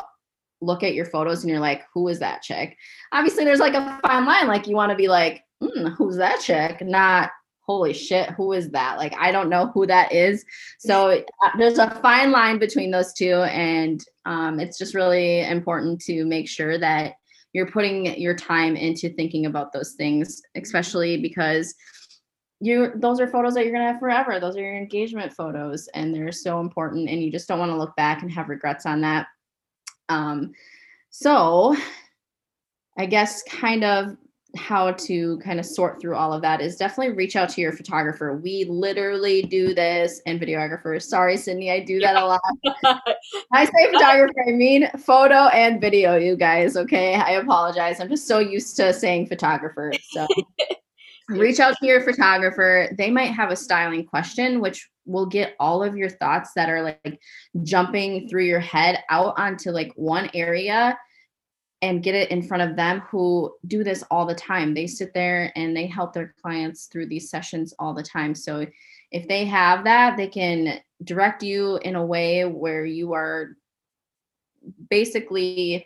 look 0.62 0.84
at 0.84 0.96
your 0.96 1.06
photos 1.06 1.44
and 1.44 1.52
you're 1.52 1.60
like 1.60 1.84
who 1.94 2.08
is 2.08 2.20
that 2.20 2.42
chick? 2.42 2.78
Obviously 3.12 3.44
there's 3.44 3.60
like 3.60 3.74
a 3.74 4.00
fine 4.06 4.26
line 4.26 4.48
like 4.48 4.68
you 4.68 4.76
want 4.76 4.90
to 4.90 4.96
be 4.96 5.08
like 5.08 5.44
mm, 5.62 5.96
who's 5.96 6.18
that 6.18 6.40
chick? 6.42 6.82
Not 6.82 7.32
holy 7.66 7.94
shit, 7.94 8.30
who 8.32 8.54
is 8.54 8.70
that? 8.72 8.98
Like, 8.98 9.16
I 9.18 9.32
don't 9.32 9.50
know 9.50 9.68
who 9.74 9.86
that 9.88 10.12
is. 10.12 10.46
So 10.80 11.10
uh, 11.10 11.50
there's 11.58 11.80
a 11.80 11.90
fine 12.02 12.32
line 12.32 12.60
between 12.60 12.92
those 12.92 13.14
two. 13.14 13.42
And 13.42 14.04
um, 14.26 14.60
it's 14.60 14.78
just 14.78 14.96
really 14.96 15.42
important 15.42 16.02
to 16.02 16.26
make 16.26 16.48
sure 16.48 16.78
that 16.78 17.16
you're 17.54 17.72
putting 17.72 18.20
your 18.20 18.36
time 18.36 18.76
into 18.76 19.10
thinking 19.10 19.46
about 19.46 19.72
those 19.72 19.94
things, 19.94 20.42
especially 20.56 21.22
because 21.22 21.74
you 22.62 22.92
those 22.96 23.20
are 23.20 23.28
photos 23.28 23.54
that 23.54 23.64
you're 23.66 23.74
gonna 23.74 23.92
have 23.92 24.00
forever. 24.00 24.40
Those 24.40 24.56
are 24.56 24.62
your 24.62 24.76
engagement 24.76 25.34
photos, 25.34 25.88
and 25.94 26.14
they're 26.14 26.32
so 26.32 26.60
important. 26.60 27.10
And 27.10 27.22
you 27.22 27.32
just 27.32 27.48
don't 27.48 27.60
want 27.60 27.72
to 27.72 27.78
look 27.78 27.96
back 27.96 28.22
and 28.22 28.32
have 28.32 28.50
regrets 28.50 28.86
on 28.86 29.02
that. 29.02 29.28
Um, 30.10 30.54
so 31.10 31.76
I 32.98 33.06
guess 33.06 33.44
kind 33.44 33.84
of 33.84 34.18
how 34.56 34.92
to 34.92 35.38
kind 35.40 35.60
of 35.60 35.66
sort 35.66 36.02
through 36.02 36.16
all 36.16 36.34
of 36.34 36.42
that 36.42 36.62
is 36.62 36.76
definitely 36.76 37.14
reach 37.14 37.36
out 37.36 37.50
to 37.50 37.62
your 37.62 37.72
photographer. 37.72 38.36
We 38.36 38.66
literally 38.66 39.44
do 39.44 39.74
this 39.74 40.22
and 40.26 40.40
videographers. 40.40 41.04
Sorry, 41.04 41.38
Sydney, 41.38 41.72
I 41.72 41.80
do 41.82 42.00
that 42.00 42.16
a 42.16 42.26
lot. 42.26 42.42
I 43.54 43.66
say 43.66 43.92
photographer, 43.92 44.44
I 44.48 44.52
mean 44.52 44.90
photo 44.98 45.48
and 45.48 45.80
video, 45.82 46.16
you 46.16 46.36
guys. 46.36 46.78
Okay. 46.78 47.16
I 47.16 47.32
apologize. 47.32 48.00
I'm 48.00 48.10
just 48.10 48.28
so 48.28 48.40
used 48.40 48.76
to 48.78 48.94
saying 48.94 49.28
photographer. 49.28 49.92
So 50.12 50.28
reach 51.30 51.60
out 51.60 51.76
to 51.80 51.88
your 51.88 52.02
photographer. 52.02 52.90
They 52.98 53.12
might 53.12 53.32
have 53.32 53.52
a 53.52 53.56
styling 53.56 54.06
question, 54.06 54.62
which 54.62 54.90
will 55.06 55.26
get 55.26 55.56
all 55.60 55.84
of 55.84 55.96
your 55.96 56.10
thoughts 56.10 56.52
that 56.56 56.70
are 56.70 56.82
like 56.82 57.20
jumping 57.64 58.28
through 58.28 58.46
your 58.46 58.60
head 58.60 59.04
out 59.10 59.38
onto 59.38 59.72
like 59.72 59.92
one 59.96 60.30
area 60.34 60.98
and 61.86 62.02
get 62.02 62.16
it 62.16 62.32
in 62.32 62.42
front 62.42 62.64
of 62.64 62.76
them 62.76 63.02
who 63.02 63.54
do 63.68 63.84
this 63.84 64.04
all 64.10 64.26
the 64.26 64.34
time. 64.34 64.74
They 64.74 64.88
sit 64.88 65.14
there 65.14 65.52
and 65.56 65.78
they 65.78 65.86
help 65.86 66.14
their 66.14 66.34
clients 66.42 66.88
through 66.88 67.06
these 67.08 67.30
sessions 67.30 67.74
all 67.78 67.94
the 67.94 68.04
time. 68.04 68.34
So 68.34 68.66
if 69.12 69.28
they 69.28 69.46
have 69.46 69.84
that, 69.84 70.18
they 70.18 70.28
can 70.28 70.80
direct 71.04 71.44
you 71.44 71.78
in 71.84 71.96
a 71.96 72.06
way 72.06 72.44
where 72.46 72.86
you 72.86 73.14
are 73.14 73.56
basically 74.90 75.86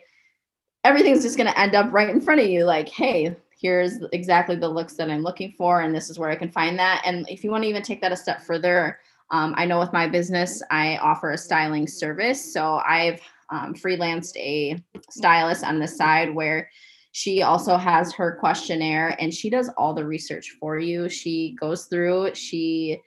everything's 0.84 1.22
just 1.22 1.36
going 1.36 1.50
to 1.50 1.60
end 1.60 1.74
up 1.74 1.92
right 1.92 2.08
in 2.08 2.20
front 2.22 2.40
of 2.40 2.46
you 2.46 2.64
like, 2.64 2.88
hey, 2.88 3.36
here's 3.60 3.98
exactly 4.12 4.56
the 4.56 4.68
looks 4.68 4.94
that 4.94 5.10
I'm 5.10 5.22
looking 5.22 5.52
for, 5.58 5.82
and 5.82 5.94
this 5.94 6.08
is 6.08 6.18
where 6.18 6.30
I 6.30 6.36
can 6.36 6.50
find 6.50 6.78
that. 6.78 7.02
And 7.04 7.28
if 7.28 7.44
you 7.44 7.50
want 7.50 7.64
to 7.64 7.68
even 7.68 7.82
take 7.82 8.00
that 8.00 8.12
a 8.12 8.16
step 8.16 8.40
further, 8.40 8.98
um, 9.30 9.54
I 9.58 9.66
know 9.66 9.78
with 9.78 9.92
my 9.92 10.08
business, 10.08 10.62
I 10.70 10.96
offer 10.96 11.32
a 11.32 11.38
styling 11.38 11.86
service. 11.86 12.52
So 12.52 12.80
I've 12.86 13.20
um, 13.50 13.74
freelanced 13.74 14.36
a 14.36 14.82
stylist 15.10 15.64
on 15.64 15.78
the 15.78 15.88
side 15.88 16.34
where 16.34 16.70
she 17.12 17.42
also 17.42 17.76
has 17.76 18.12
her 18.14 18.36
questionnaire 18.38 19.16
and 19.20 19.34
she 19.34 19.50
does 19.50 19.68
all 19.76 19.94
the 19.94 20.04
research 20.04 20.56
for 20.60 20.78
you. 20.78 21.08
She 21.08 21.56
goes 21.60 21.86
through, 21.86 22.34
she 22.34 23.00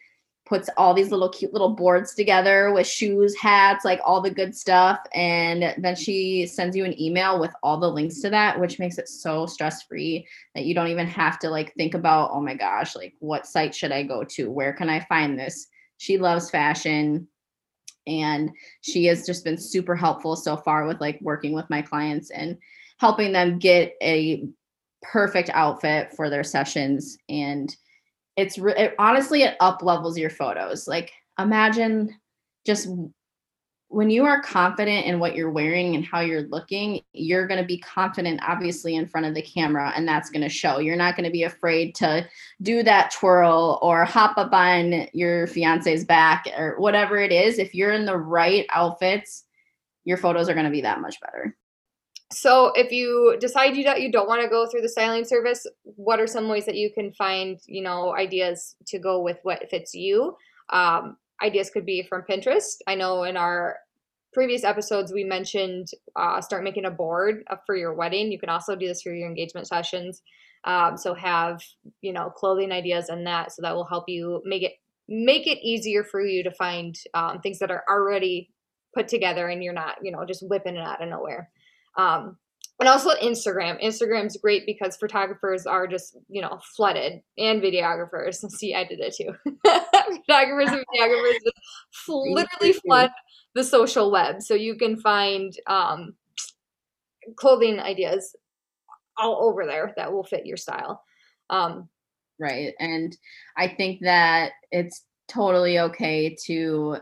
puts 0.46 0.70
all 0.76 0.94
these 0.94 1.10
little 1.10 1.30
cute 1.30 1.54
little 1.54 1.74
boards 1.74 2.14
together 2.14 2.74
with 2.74 2.86
shoes, 2.86 3.34
hats, 3.36 3.86
like 3.86 4.02
all 4.06 4.22
the 4.22 4.30
good 4.30 4.54
stuff. 4.54 5.00
And 5.14 5.74
then 5.78 5.96
she 5.96 6.46
sends 6.46 6.76
you 6.76 6.84
an 6.84 7.00
email 7.02 7.40
with 7.40 7.52
all 7.64 7.80
the 7.80 7.90
links 7.90 8.20
to 8.22 8.30
that, 8.32 8.60
which 8.60 8.78
makes 8.78 8.98
it 8.98 9.08
so 9.08 9.46
stress 9.46 9.84
free 9.84 10.28
that 10.54 10.66
you 10.66 10.76
don't 10.76 10.90
even 10.90 11.08
have 11.08 11.40
to 11.40 11.50
like 11.50 11.74
think 11.76 11.94
about, 11.94 12.32
oh 12.34 12.42
my 12.42 12.56
gosh, 12.56 12.96
like 12.96 13.14
what 13.20 13.48
site 13.48 13.74
should 13.74 13.94
I 13.94 14.04
go 14.04 14.26
to? 14.32 14.52
Where 14.52 14.74
can 14.74 14.90
I 14.90 15.00
find 15.06 15.40
this? 15.40 15.68
She 15.98 16.18
loves 16.18 16.50
fashion 16.50 17.30
and 18.08 18.52
she 18.82 19.06
has 19.06 19.26
just 19.26 19.44
been 19.44 19.58
super 19.58 19.96
helpful 19.96 20.36
so 20.36 20.58
far 20.58 20.86
with 20.86 21.00
like 21.00 21.20
working 21.22 21.54
with 21.54 21.70
my 21.70 21.82
clients 21.82 22.30
and 22.32 22.58
helping 22.98 23.32
them 23.32 23.60
get 23.60 23.94
a 24.02 24.46
perfect 25.02 25.50
outfit 25.54 26.14
for 26.16 26.30
their 26.30 26.44
sessions 26.44 27.18
and 27.30 27.76
it's 28.36 28.58
re- 28.58 28.76
it, 28.76 28.96
honestly 29.00 29.44
it 29.44 29.56
up 29.60 29.84
levels 29.84 30.18
your 30.18 30.30
photos. 30.30 30.88
Like 30.88 31.12
imagine 31.40 32.16
just 32.66 32.90
when 33.94 34.10
you 34.10 34.26
are 34.26 34.42
confident 34.42 35.06
in 35.06 35.20
what 35.20 35.36
you're 35.36 35.52
wearing 35.52 35.94
and 35.94 36.04
how 36.04 36.20
you're 36.20 36.48
looking, 36.48 37.02
you're 37.14 37.46
going 37.46 37.62
to 37.62 37.66
be 37.66 37.78
confident, 37.78 38.40
obviously, 38.42 38.96
in 38.96 39.06
front 39.06 39.28
of 39.28 39.36
the 39.36 39.42
camera, 39.42 39.94
and 39.96 40.08
that's 40.08 40.32
going 40.32 40.42
to 40.42 40.50
show. 40.50 40.80
You're 40.80 40.96
not 40.96 41.16
going 41.16 41.26
to 41.26 41.32
be 41.32 41.44
afraid 41.44 41.94
to 41.96 42.28
do 42.64 42.82
that 42.82 43.12
twirl 43.12 43.78
or 43.84 44.04
hop 44.04 44.36
up 44.40 44.52
on 44.52 45.08
your 45.14 45.46
fiance's 45.46 46.06
back 46.06 46.48
or 46.58 46.76
whatever 46.80 47.20
it 47.20 47.32
is. 47.32 47.60
If 47.60 47.76
you're 47.76 47.92
in 47.92 48.06
the 48.06 48.18
right 48.18 48.66
outfits, 48.72 49.44
your 50.06 50.18
photos 50.18 50.50
are 50.50 50.56
going 50.56 50.66
to 50.66 50.72
be 50.72 50.82
that 50.82 51.00
much 51.00 51.22
better. 51.22 51.56
So, 52.32 52.72
if 52.76 52.92
you 52.92 53.38
decide 53.40 53.76
you 53.78 53.84
that 53.84 54.02
you 54.02 54.12
don't 54.12 54.28
want 54.28 54.42
to 54.42 54.50
go 54.50 54.66
through 54.66 54.82
the 54.82 54.90
styling 54.90 55.24
service, 55.24 55.68
what 55.84 56.20
are 56.20 56.26
some 56.26 56.50
ways 56.50 56.66
that 56.66 56.76
you 56.76 56.92
can 56.92 57.14
find, 57.14 57.60
you 57.68 57.84
know, 57.84 58.16
ideas 58.16 58.76
to 58.88 58.98
go 58.98 59.22
with 59.22 59.38
what 59.44 59.70
fits 59.70 59.94
you? 59.94 60.36
Um, 60.70 61.18
ideas 61.44 61.70
could 61.70 61.86
be 61.86 62.04
from 62.08 62.24
Pinterest. 62.30 62.78
I 62.88 62.96
know 62.96 63.24
in 63.24 63.38
our 63.38 63.78
previous 64.34 64.64
episodes 64.64 65.14
we 65.14 65.24
mentioned 65.24 65.88
uh, 66.16 66.42
start 66.42 66.64
making 66.64 66.86
a 66.86 66.92
board 66.92 67.44
for 67.66 67.76
your 67.76 67.94
wedding. 67.94 68.32
You 68.32 68.40
can 68.40 68.50
also 68.50 68.76
do 68.76 68.88
this 68.88 69.02
for 69.02 69.14
your 69.14 69.28
engagement 69.28 69.68
sessions. 69.68 70.22
Um, 70.66 70.98
so 70.98 71.14
have 71.14 71.62
you 72.02 72.14
know 72.14 72.30
clothing 72.30 72.72
ideas 72.72 73.10
and 73.10 73.28
that, 73.28 73.52
so 73.52 73.62
that 73.62 73.76
will 73.76 73.86
help 73.86 74.06
you 74.08 74.42
make 74.46 74.64
it 74.64 74.74
make 75.08 75.48
it 75.48 75.60
easier 75.62 76.04
for 76.04 76.22
you 76.22 76.44
to 76.44 76.52
find 76.52 76.96
um, 77.14 77.42
things 77.42 77.60
that 77.60 77.72
are 77.72 77.84
already 77.90 78.50
put 78.96 79.08
together 79.08 79.50
and 79.50 79.64
you're 79.64 79.74
not 79.74 79.96
you 80.02 80.12
know 80.12 80.26
just 80.26 80.48
whipping 80.48 80.76
it 80.76 80.88
out 80.88 81.04
of 81.04 81.10
nowhere. 81.10 81.50
Um, 81.98 82.38
and 82.80 82.90
also 82.90 83.12
Instagram. 83.22 83.82
Instagram's 83.84 84.38
great 84.38 84.66
because 84.66 84.98
photographers 84.98 85.66
are 85.66 85.88
just, 85.88 86.18
you 86.28 86.42
know, 86.42 86.60
flooded 86.76 87.22
and 87.38 87.62
videographers. 87.62 88.36
See, 88.50 88.74
I 88.74 88.84
did 88.84 89.00
it 89.00 89.16
too. 89.16 89.34
photographers 90.28 90.72
and 90.72 90.86
videographers 90.96 91.40
literally 92.08 92.74
flood 92.74 93.12
the 93.56 93.64
social 93.64 94.12
web. 94.12 94.42
So 94.42 94.54
you 94.54 94.76
can 94.76 94.98
find 94.98 95.54
um, 95.68 96.16
clothing 97.36 97.80
ideas 97.80 98.36
all 99.18 99.44
over 99.44 99.66
there 99.66 99.94
that 99.96 100.12
will 100.12 100.24
fit 100.24 100.46
your 100.46 100.58
style. 100.58 101.04
Um, 101.50 101.90
right. 102.40 102.74
And 102.80 103.16
I 103.58 103.68
think 103.68 104.02
that 104.02 104.54
it's 104.72 105.04
totally 105.28 105.80
okay 105.80 106.36
to 106.46 106.98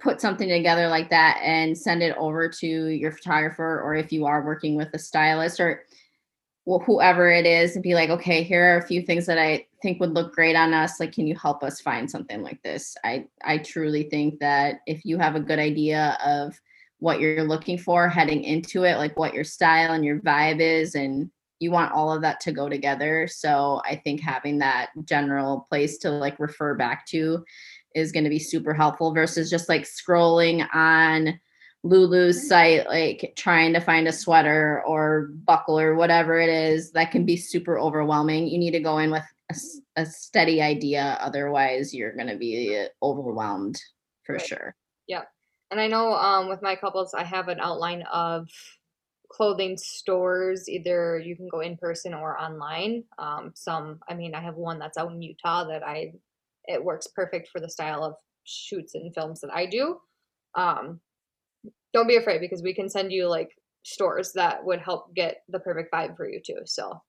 put 0.00 0.20
something 0.20 0.48
together 0.48 0.88
like 0.88 1.10
that 1.10 1.40
and 1.42 1.76
send 1.76 2.02
it 2.02 2.16
over 2.16 2.48
to 2.48 2.66
your 2.66 3.12
photographer 3.12 3.80
or 3.82 3.94
if 3.94 4.12
you 4.12 4.26
are 4.26 4.44
working 4.44 4.74
with 4.74 4.88
a 4.94 4.98
stylist 4.98 5.60
or 5.60 5.84
well, 6.64 6.80
whoever 6.80 7.30
it 7.30 7.44
is 7.46 7.74
and 7.74 7.82
be 7.82 7.94
like 7.94 8.10
okay 8.10 8.42
here 8.42 8.74
are 8.74 8.78
a 8.78 8.86
few 8.86 9.02
things 9.02 9.26
that 9.26 9.38
i 9.38 9.64
think 9.82 10.00
would 10.00 10.14
look 10.14 10.34
great 10.34 10.56
on 10.56 10.72
us 10.72 11.00
like 11.00 11.12
can 11.12 11.26
you 11.26 11.36
help 11.36 11.62
us 11.62 11.80
find 11.80 12.10
something 12.10 12.42
like 12.42 12.62
this? 12.62 12.96
I 13.04 13.26
i 13.44 13.58
truly 13.58 14.04
think 14.04 14.38
that 14.40 14.80
if 14.86 15.04
you 15.04 15.18
have 15.18 15.34
a 15.34 15.40
good 15.40 15.58
idea 15.58 16.16
of 16.24 16.58
what 16.98 17.20
you're 17.20 17.44
looking 17.44 17.76
for 17.76 18.08
heading 18.08 18.44
into 18.44 18.84
it 18.84 18.96
like 18.96 19.18
what 19.18 19.34
your 19.34 19.44
style 19.44 19.92
and 19.92 20.04
your 20.04 20.20
vibe 20.20 20.60
is 20.60 20.94
and 20.94 21.30
you 21.58 21.70
want 21.70 21.92
all 21.92 22.12
of 22.12 22.22
that 22.22 22.40
to 22.40 22.52
go 22.52 22.68
together. 22.68 23.28
So 23.28 23.82
i 23.84 23.96
think 23.96 24.20
having 24.20 24.58
that 24.58 24.90
general 25.04 25.66
place 25.68 25.98
to 25.98 26.10
like 26.10 26.38
refer 26.38 26.74
back 26.74 27.06
to 27.06 27.44
is 27.94 28.12
going 28.12 28.24
to 28.24 28.30
be 28.30 28.38
super 28.38 28.72
helpful 28.74 29.12
versus 29.12 29.50
just 29.50 29.68
like 29.68 29.82
scrolling 29.82 30.66
on 30.74 31.38
Lulu's 31.84 32.38
mm-hmm. 32.38 32.48
site, 32.48 32.86
like 32.86 33.32
trying 33.36 33.72
to 33.72 33.80
find 33.80 34.06
a 34.06 34.12
sweater 34.12 34.82
or 34.86 35.30
buckle 35.44 35.78
or 35.78 35.94
whatever 35.94 36.38
it 36.38 36.48
is, 36.48 36.92
that 36.92 37.10
can 37.10 37.24
be 37.24 37.36
super 37.36 37.78
overwhelming. 37.78 38.46
You 38.46 38.58
need 38.58 38.72
to 38.72 38.80
go 38.80 38.98
in 38.98 39.10
with 39.10 39.24
a, 39.54 40.02
a 40.02 40.06
steady 40.06 40.60
idea. 40.60 41.18
Otherwise, 41.20 41.94
you're 41.94 42.14
going 42.14 42.28
to 42.28 42.36
be 42.36 42.86
overwhelmed 43.02 43.80
for 44.24 44.34
right. 44.34 44.46
sure. 44.46 44.74
Yeah. 45.06 45.22
And 45.70 45.80
I 45.80 45.86
know 45.86 46.12
um, 46.14 46.48
with 46.48 46.62
my 46.62 46.76
couples, 46.76 47.14
I 47.14 47.24
have 47.24 47.48
an 47.48 47.58
outline 47.60 48.02
of 48.12 48.48
clothing 49.30 49.76
stores. 49.78 50.68
Either 50.68 51.18
you 51.18 51.36
can 51.36 51.48
go 51.48 51.60
in 51.60 51.76
person 51.76 52.12
or 52.14 52.38
online. 52.38 53.04
Um, 53.18 53.52
some, 53.54 54.00
I 54.08 54.14
mean, 54.14 54.34
I 54.34 54.40
have 54.40 54.56
one 54.56 54.78
that's 54.78 54.98
out 54.98 55.12
in 55.12 55.22
Utah 55.22 55.64
that 55.68 55.82
I 55.82 56.12
it 56.66 56.82
works 56.82 57.08
perfect 57.08 57.48
for 57.48 57.60
the 57.60 57.68
style 57.68 58.04
of 58.04 58.14
shoots 58.44 58.94
and 58.94 59.12
films 59.14 59.40
that 59.40 59.52
I 59.52 59.66
do. 59.66 59.98
Um, 60.54 61.00
don't 61.92 62.08
be 62.08 62.16
afraid 62.16 62.40
because 62.40 62.62
we 62.62 62.74
can 62.74 62.88
send 62.88 63.12
you 63.12 63.28
like 63.28 63.50
stores 63.84 64.32
that 64.34 64.64
would 64.64 64.80
help 64.80 65.14
get 65.14 65.42
the 65.48 65.58
perfect 65.58 65.92
vibe 65.92 66.16
for 66.16 66.28
you 66.28 66.40
too. 66.44 66.60
So 66.64 67.00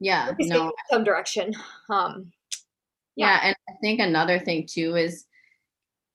yeah, 0.00 0.32
no, 0.38 0.72
some 0.90 1.04
direction. 1.04 1.54
Um, 1.88 2.32
yeah. 3.16 3.26
yeah, 3.26 3.40
and 3.48 3.56
I 3.68 3.72
think 3.80 4.00
another 4.00 4.38
thing 4.38 4.66
too 4.68 4.96
is 4.96 5.26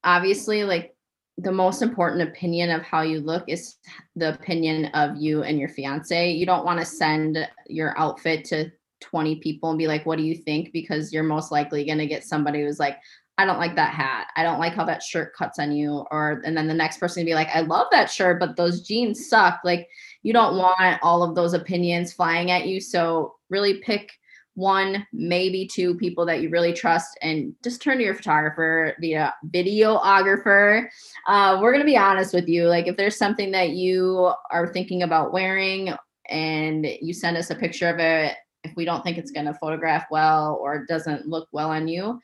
obviously 0.04 0.64
like 0.64 0.96
the 1.38 1.52
most 1.52 1.82
important 1.82 2.28
opinion 2.28 2.70
of 2.70 2.82
how 2.82 3.02
you 3.02 3.22
look 3.22 3.46
is 3.48 3.76
the 4.16 4.34
opinion 4.34 4.86
of 4.88 5.16
you 5.18 5.44
and 5.44 5.58
your 5.58 5.70
fiance. 5.70 6.32
You 6.32 6.46
don't 6.46 6.66
want 6.66 6.80
to 6.80 6.86
send 6.86 7.38
your 7.68 7.98
outfit 7.98 8.46
to 8.46 8.72
20 9.02 9.38
people 9.38 9.70
and 9.70 9.80
be 9.80 9.88
like, 9.88 10.06
what 10.06 10.18
do 10.18 10.24
you 10.24 10.36
think? 10.36 10.74
Because 10.74 11.14
you're 11.14 11.24
most 11.24 11.52
likely 11.52 11.86
going 11.86 11.98
to 11.98 12.06
get 12.06 12.26
somebody 12.26 12.62
who's 12.62 12.80
like, 12.80 12.98
I 13.38 13.46
don't 13.46 13.60
like 13.60 13.78
that 13.78 13.94
hat. 13.94 14.28
I 14.36 14.44
don't 14.44 14.60
like 14.60 14.74
how 14.74 14.84
that 14.84 15.02
shirt 15.02 15.34
cuts 15.34 15.60
on 15.60 15.72
you. 15.72 16.06
Or, 16.12 16.42
and 16.44 16.58
then 16.58 16.68
the 16.68 16.74
next 16.74 16.98
person 16.98 17.24
be 17.24 17.36
like, 17.36 17.48
I 17.54 17.62
love 17.62 17.88
that 17.92 18.12
shirt, 18.12 18.38
but 18.38 18.58
those 18.58 18.82
jeans 18.82 19.30
suck. 19.30 19.62
Like, 19.64 19.88
you 20.24 20.34
don't 20.34 20.58
want 20.58 21.00
all 21.02 21.24
of 21.24 21.36
those 21.36 21.54
opinions 21.54 22.12
flying 22.12 22.52
at 22.52 22.68
you. 22.68 22.82
So, 22.82 23.36
really 23.50 23.76
pick 23.82 24.12
one, 24.56 25.08
maybe 25.14 25.68
two 25.68 25.96
people 25.96 26.26
that 26.26 26.42
you 26.42 26.50
really 26.50 26.74
trust, 26.74 27.18
and 27.22 27.54
just 27.64 27.82
turn 27.82 27.98
to 27.98 28.04
your 28.04 28.16
photographer, 28.16 28.96
via 29.00 29.34
videographer. 29.48 30.88
Uh, 31.28 31.58
we're 31.62 31.72
to 31.82 31.86
be 31.86 31.98
honest 31.98 32.34
with 32.34 32.48
you. 32.48 32.68
Like, 32.68 32.88
if 32.88 32.98
there's 32.98 33.18
something 33.18 33.52
that 33.52 33.70
you 33.70 34.34
are 34.52 34.74
thinking 34.74 35.04
about 35.04 35.32
wearing 35.32 35.94
and 36.28 36.86
you 37.02 37.14
send 37.14 37.38
us 37.38 37.50
a 37.50 37.56
picture 37.56 37.90
of 37.90 38.00
it 38.00 38.36
if 38.64 38.76
we 38.76 38.86
don't 38.86 39.04
think 39.04 39.18
it's 39.18 39.32
to 39.46 39.54
photograph 39.54 40.06
well 40.12 40.60
or 40.62 40.86
doesn't 40.86 41.28
look 41.28 41.48
well 41.52 41.70
on 41.70 41.88
you, 41.88 42.20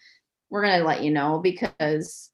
we're 0.50 0.62
to 0.80 0.86
let 0.86 1.04
you 1.04 1.12
know 1.12 1.40
because 1.40 2.32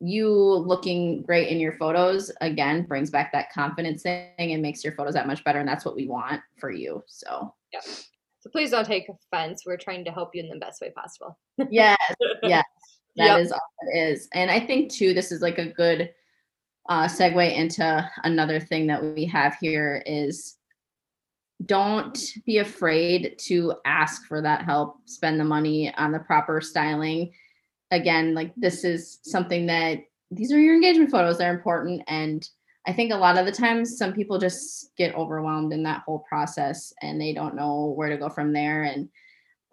you 0.00 0.28
looking 0.28 1.22
great 1.22 1.48
in 1.48 1.60
your 1.60 1.72
photos 1.74 2.32
again 2.40 2.82
brings 2.82 3.08
back 3.08 3.30
that 3.32 3.52
confidence 3.52 4.02
thing 4.02 4.26
and 4.38 4.60
makes 4.60 4.82
your 4.82 4.92
photos 4.94 5.14
that 5.14 5.28
much 5.28 5.44
better 5.44 5.60
and 5.60 5.68
that's 5.68 5.84
what 5.84 5.94
we 5.94 6.08
want 6.08 6.40
for 6.58 6.72
you 6.72 7.00
so 7.06 7.54
yeah 7.72 7.80
so 8.42 8.50
please 8.50 8.72
don't 8.72 8.84
take 8.84 9.06
offense. 9.08 9.62
We're 9.64 9.76
trying 9.76 10.04
to 10.04 10.10
help 10.10 10.34
you 10.34 10.42
in 10.42 10.48
the 10.48 10.56
best 10.56 10.80
way 10.80 10.90
possible. 10.90 11.38
Yes 11.70 11.96
yes. 12.42 12.64
That 13.16 13.26
yep. 13.26 13.40
is 13.40 13.52
all 13.52 13.60
it 13.82 13.98
is. 13.98 14.28
And 14.32 14.50
i 14.50 14.58
think 14.58 14.90
too 14.90 15.12
this 15.12 15.32
is 15.32 15.42
like 15.42 15.58
a 15.58 15.66
good 15.66 16.10
uh, 16.88 17.04
segue 17.04 17.54
into 17.54 18.10
another 18.24 18.58
thing 18.58 18.86
that 18.86 19.04
we 19.04 19.26
have 19.26 19.54
here 19.60 20.02
is 20.06 20.56
don't 21.66 22.18
be 22.46 22.58
afraid 22.58 23.36
to 23.38 23.74
ask 23.84 24.26
for 24.26 24.40
that 24.40 24.64
help. 24.64 24.96
Spend 25.04 25.38
the 25.38 25.44
money 25.44 25.94
on 25.94 26.10
the 26.10 26.20
proper 26.20 26.62
styling. 26.62 27.32
Again 27.90 28.34
like 28.34 28.52
this 28.56 28.82
is 28.82 29.18
something 29.22 29.66
that 29.66 29.98
these 30.30 30.50
are 30.50 30.58
your 30.58 30.74
engagement 30.74 31.10
photos. 31.10 31.36
They're 31.36 31.54
important. 31.54 32.02
And 32.08 32.48
i 32.86 32.92
think 32.92 33.12
a 33.12 33.16
lot 33.16 33.38
of 33.38 33.46
the 33.46 33.52
times 33.52 33.96
some 33.96 34.12
people 34.12 34.38
just 34.38 34.94
get 34.96 35.14
overwhelmed 35.14 35.72
in 35.72 35.82
that 35.82 36.02
whole 36.04 36.20
process 36.28 36.92
and 37.02 37.20
they 37.20 37.32
don't 37.32 37.54
know 37.54 37.92
where 37.96 38.08
to 38.08 38.16
go 38.16 38.28
from 38.28 38.52
there. 38.52 38.82
And 38.82 39.08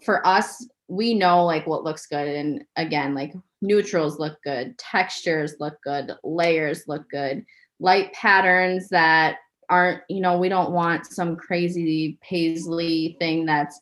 for 0.03 0.25
us 0.25 0.67
we 0.87 1.13
know 1.13 1.45
like 1.45 1.67
what 1.67 1.83
looks 1.83 2.07
good. 2.07 2.27
And 2.27 2.63
again 2.75 3.13
like 3.13 3.33
neutrals 3.61 4.19
look 4.19 4.41
good 4.43 4.77
textures 4.77 5.55
look 5.59 5.77
good 5.83 6.11
layers 6.23 6.87
look 6.87 7.09
good 7.09 7.45
light 7.79 8.11
patterns 8.13 8.89
that 8.89 9.37
aren't, 9.69 10.01
you 10.09 10.19
know, 10.19 10.37
we 10.37 10.49
don't 10.49 10.71
want 10.71 11.05
some 11.05 11.35
crazy 11.35 12.17
paisley 12.21 13.15
thing 13.19 13.45
that's 13.45 13.79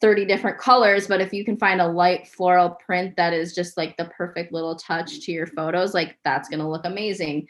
30 0.00 0.24
different 0.24 0.58
colors, 0.58 1.06
but 1.06 1.20
if 1.20 1.32
you 1.32 1.44
can 1.44 1.58
find 1.58 1.80
a 1.80 1.86
light 1.86 2.26
floral 2.26 2.70
print 2.70 3.16
that 3.16 3.32
is 3.32 3.54
just 3.54 3.76
like 3.76 3.96
the 3.96 4.06
perfect 4.16 4.52
little 4.52 4.76
touch 4.76 5.20
to 5.20 5.32
your 5.32 5.46
photos, 5.46 5.92
like 5.92 6.16
that's 6.24 6.48
going 6.48 6.60
to 6.60 6.68
look 6.68 6.84
amazing. 6.84 7.46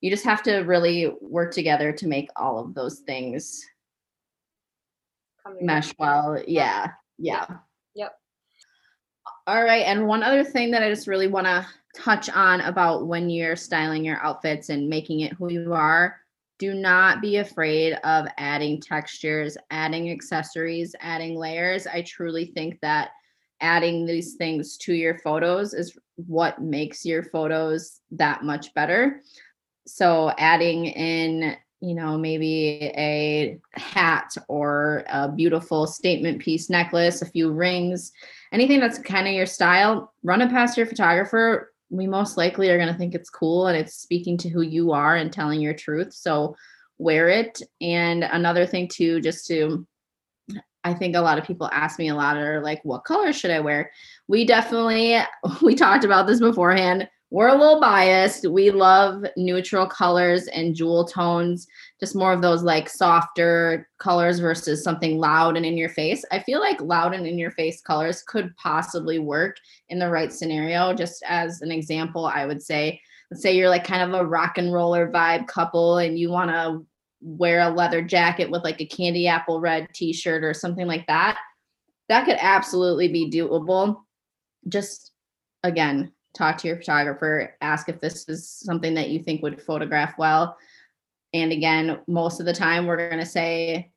You 0.00 0.10
just 0.10 0.24
have 0.24 0.42
to 0.44 0.58
really 0.58 1.12
work 1.20 1.52
together 1.52 1.92
to 1.92 2.06
make 2.06 2.30
all 2.36 2.58
of 2.58 2.74
those 2.74 3.00
things 3.00 3.64
mesh 5.60 5.92
well. 5.98 6.42
Yeah. 6.46 6.92
Yeah. 7.18 7.46
Yep. 7.94 8.14
All 9.46 9.64
right. 9.64 9.84
And 9.86 10.06
one 10.06 10.22
other 10.22 10.44
thing 10.44 10.70
that 10.70 10.82
I 10.82 10.90
just 10.90 11.06
really 11.06 11.28
want 11.28 11.46
to 11.46 11.66
touch 11.94 12.30
on 12.30 12.60
about 12.62 13.06
when 13.06 13.28
you're 13.30 13.56
styling 13.56 14.04
your 14.04 14.22
outfits 14.22 14.68
and 14.68 14.88
making 14.88 15.20
it 15.20 15.32
who 15.32 15.50
you 15.50 15.72
are 15.72 16.16
do 16.58 16.74
not 16.74 17.22
be 17.22 17.38
afraid 17.38 17.94
of 18.04 18.26
adding 18.36 18.80
textures, 18.80 19.56
adding 19.70 20.10
accessories, 20.10 20.94
adding 21.00 21.34
layers. 21.34 21.86
I 21.86 22.02
truly 22.02 22.46
think 22.46 22.78
that 22.82 23.10
adding 23.62 24.06
these 24.06 24.34
things 24.34 24.76
to 24.78 24.94
your 24.94 25.18
photos 25.18 25.74
is 25.74 25.96
what 26.16 26.60
makes 26.60 27.04
your 27.04 27.22
photos 27.22 28.00
that 28.10 28.44
much 28.44 28.72
better. 28.74 29.22
So 29.86 30.32
adding 30.38 30.86
in, 30.86 31.56
you 31.80 31.94
know, 31.94 32.18
maybe 32.18 32.92
a 32.96 33.58
hat 33.72 34.34
or 34.48 35.04
a 35.08 35.28
beautiful 35.28 35.86
statement 35.86 36.40
piece 36.40 36.68
necklace, 36.68 37.22
a 37.22 37.26
few 37.26 37.50
rings, 37.50 38.12
anything 38.52 38.80
that's 38.80 38.98
kind 38.98 39.26
of 39.26 39.34
your 39.34 39.46
style, 39.46 40.12
run 40.22 40.42
it 40.42 40.50
past 40.50 40.76
your 40.76 40.86
photographer, 40.86 41.72
we 41.90 42.06
most 42.06 42.36
likely 42.36 42.70
are 42.70 42.78
going 42.78 42.92
to 42.92 42.98
think 42.98 43.14
it's 43.14 43.30
cool 43.30 43.66
and 43.66 43.76
it's 43.76 43.94
speaking 43.94 44.36
to 44.38 44.48
who 44.48 44.62
you 44.62 44.92
are 44.92 45.16
and 45.16 45.32
telling 45.32 45.60
your 45.60 45.74
truth. 45.74 46.12
So 46.12 46.56
wear 46.98 47.28
it. 47.28 47.60
And 47.80 48.24
another 48.24 48.66
thing 48.66 48.88
too, 48.88 49.20
just 49.20 49.46
to 49.48 49.86
I 50.82 50.94
think 50.94 51.14
a 51.14 51.20
lot 51.20 51.38
of 51.38 51.44
people 51.44 51.68
ask 51.72 51.98
me 51.98 52.08
a 52.08 52.14
lot 52.14 52.36
are 52.36 52.62
like, 52.62 52.80
what 52.84 53.04
color 53.04 53.32
should 53.32 53.50
I 53.50 53.60
wear? 53.60 53.90
We 54.28 54.44
definitely, 54.44 55.18
we 55.62 55.74
talked 55.74 56.04
about 56.04 56.26
this 56.26 56.40
beforehand. 56.40 57.08
We're 57.30 57.48
a 57.48 57.54
little 57.54 57.80
biased. 57.80 58.48
We 58.48 58.72
love 58.72 59.24
neutral 59.36 59.86
colors 59.86 60.48
and 60.48 60.74
jewel 60.74 61.04
tones, 61.04 61.68
just 62.00 62.16
more 62.16 62.32
of 62.32 62.42
those 62.42 62.64
like 62.64 62.88
softer 62.88 63.88
colors 63.98 64.40
versus 64.40 64.82
something 64.82 65.18
loud 65.18 65.56
and 65.56 65.64
in 65.64 65.78
your 65.78 65.90
face. 65.90 66.24
I 66.32 66.40
feel 66.40 66.58
like 66.58 66.80
loud 66.80 67.14
and 67.14 67.26
in 67.26 67.38
your 67.38 67.52
face 67.52 67.80
colors 67.80 68.22
could 68.22 68.54
possibly 68.56 69.20
work 69.20 69.56
in 69.90 70.00
the 70.00 70.10
right 70.10 70.32
scenario. 70.32 70.92
Just 70.92 71.22
as 71.24 71.62
an 71.62 71.70
example, 71.70 72.26
I 72.26 72.46
would 72.46 72.60
say, 72.60 73.00
let's 73.30 73.42
say 73.42 73.56
you're 73.56 73.70
like 73.70 73.84
kind 73.84 74.02
of 74.02 74.20
a 74.20 74.26
rock 74.26 74.58
and 74.58 74.72
roller 74.72 75.08
vibe 75.08 75.46
couple 75.46 75.98
and 75.98 76.18
you 76.18 76.30
want 76.30 76.50
to 76.50 76.84
wear 77.20 77.60
a 77.60 77.70
leather 77.70 78.02
jacket 78.02 78.50
with 78.50 78.64
like 78.64 78.80
a 78.80 78.86
candy 78.86 79.28
apple 79.28 79.60
red 79.60 79.86
t 79.94 80.12
shirt 80.12 80.42
or 80.42 80.52
something 80.52 80.88
like 80.88 81.06
that. 81.06 81.38
That 82.08 82.24
could 82.24 82.38
absolutely 82.40 83.06
be 83.06 83.30
doable. 83.30 84.00
Just 84.68 85.12
again, 85.62 86.12
talk 86.34 86.58
to 86.58 86.68
your 86.68 86.76
photographer, 86.76 87.56
ask 87.60 87.88
if 87.88 88.00
this 88.00 88.28
is 88.28 88.48
something 88.48 88.94
that 88.94 89.10
you 89.10 89.22
think 89.22 89.42
would 89.42 89.60
photograph 89.60 90.16
well. 90.18 90.56
And 91.32 91.52
again, 91.52 92.00
most 92.06 92.40
of 92.40 92.46
the 92.46 92.52
time 92.52 92.86
we're 92.86 92.96
going 92.96 93.20
to 93.20 93.26
say 93.26 93.90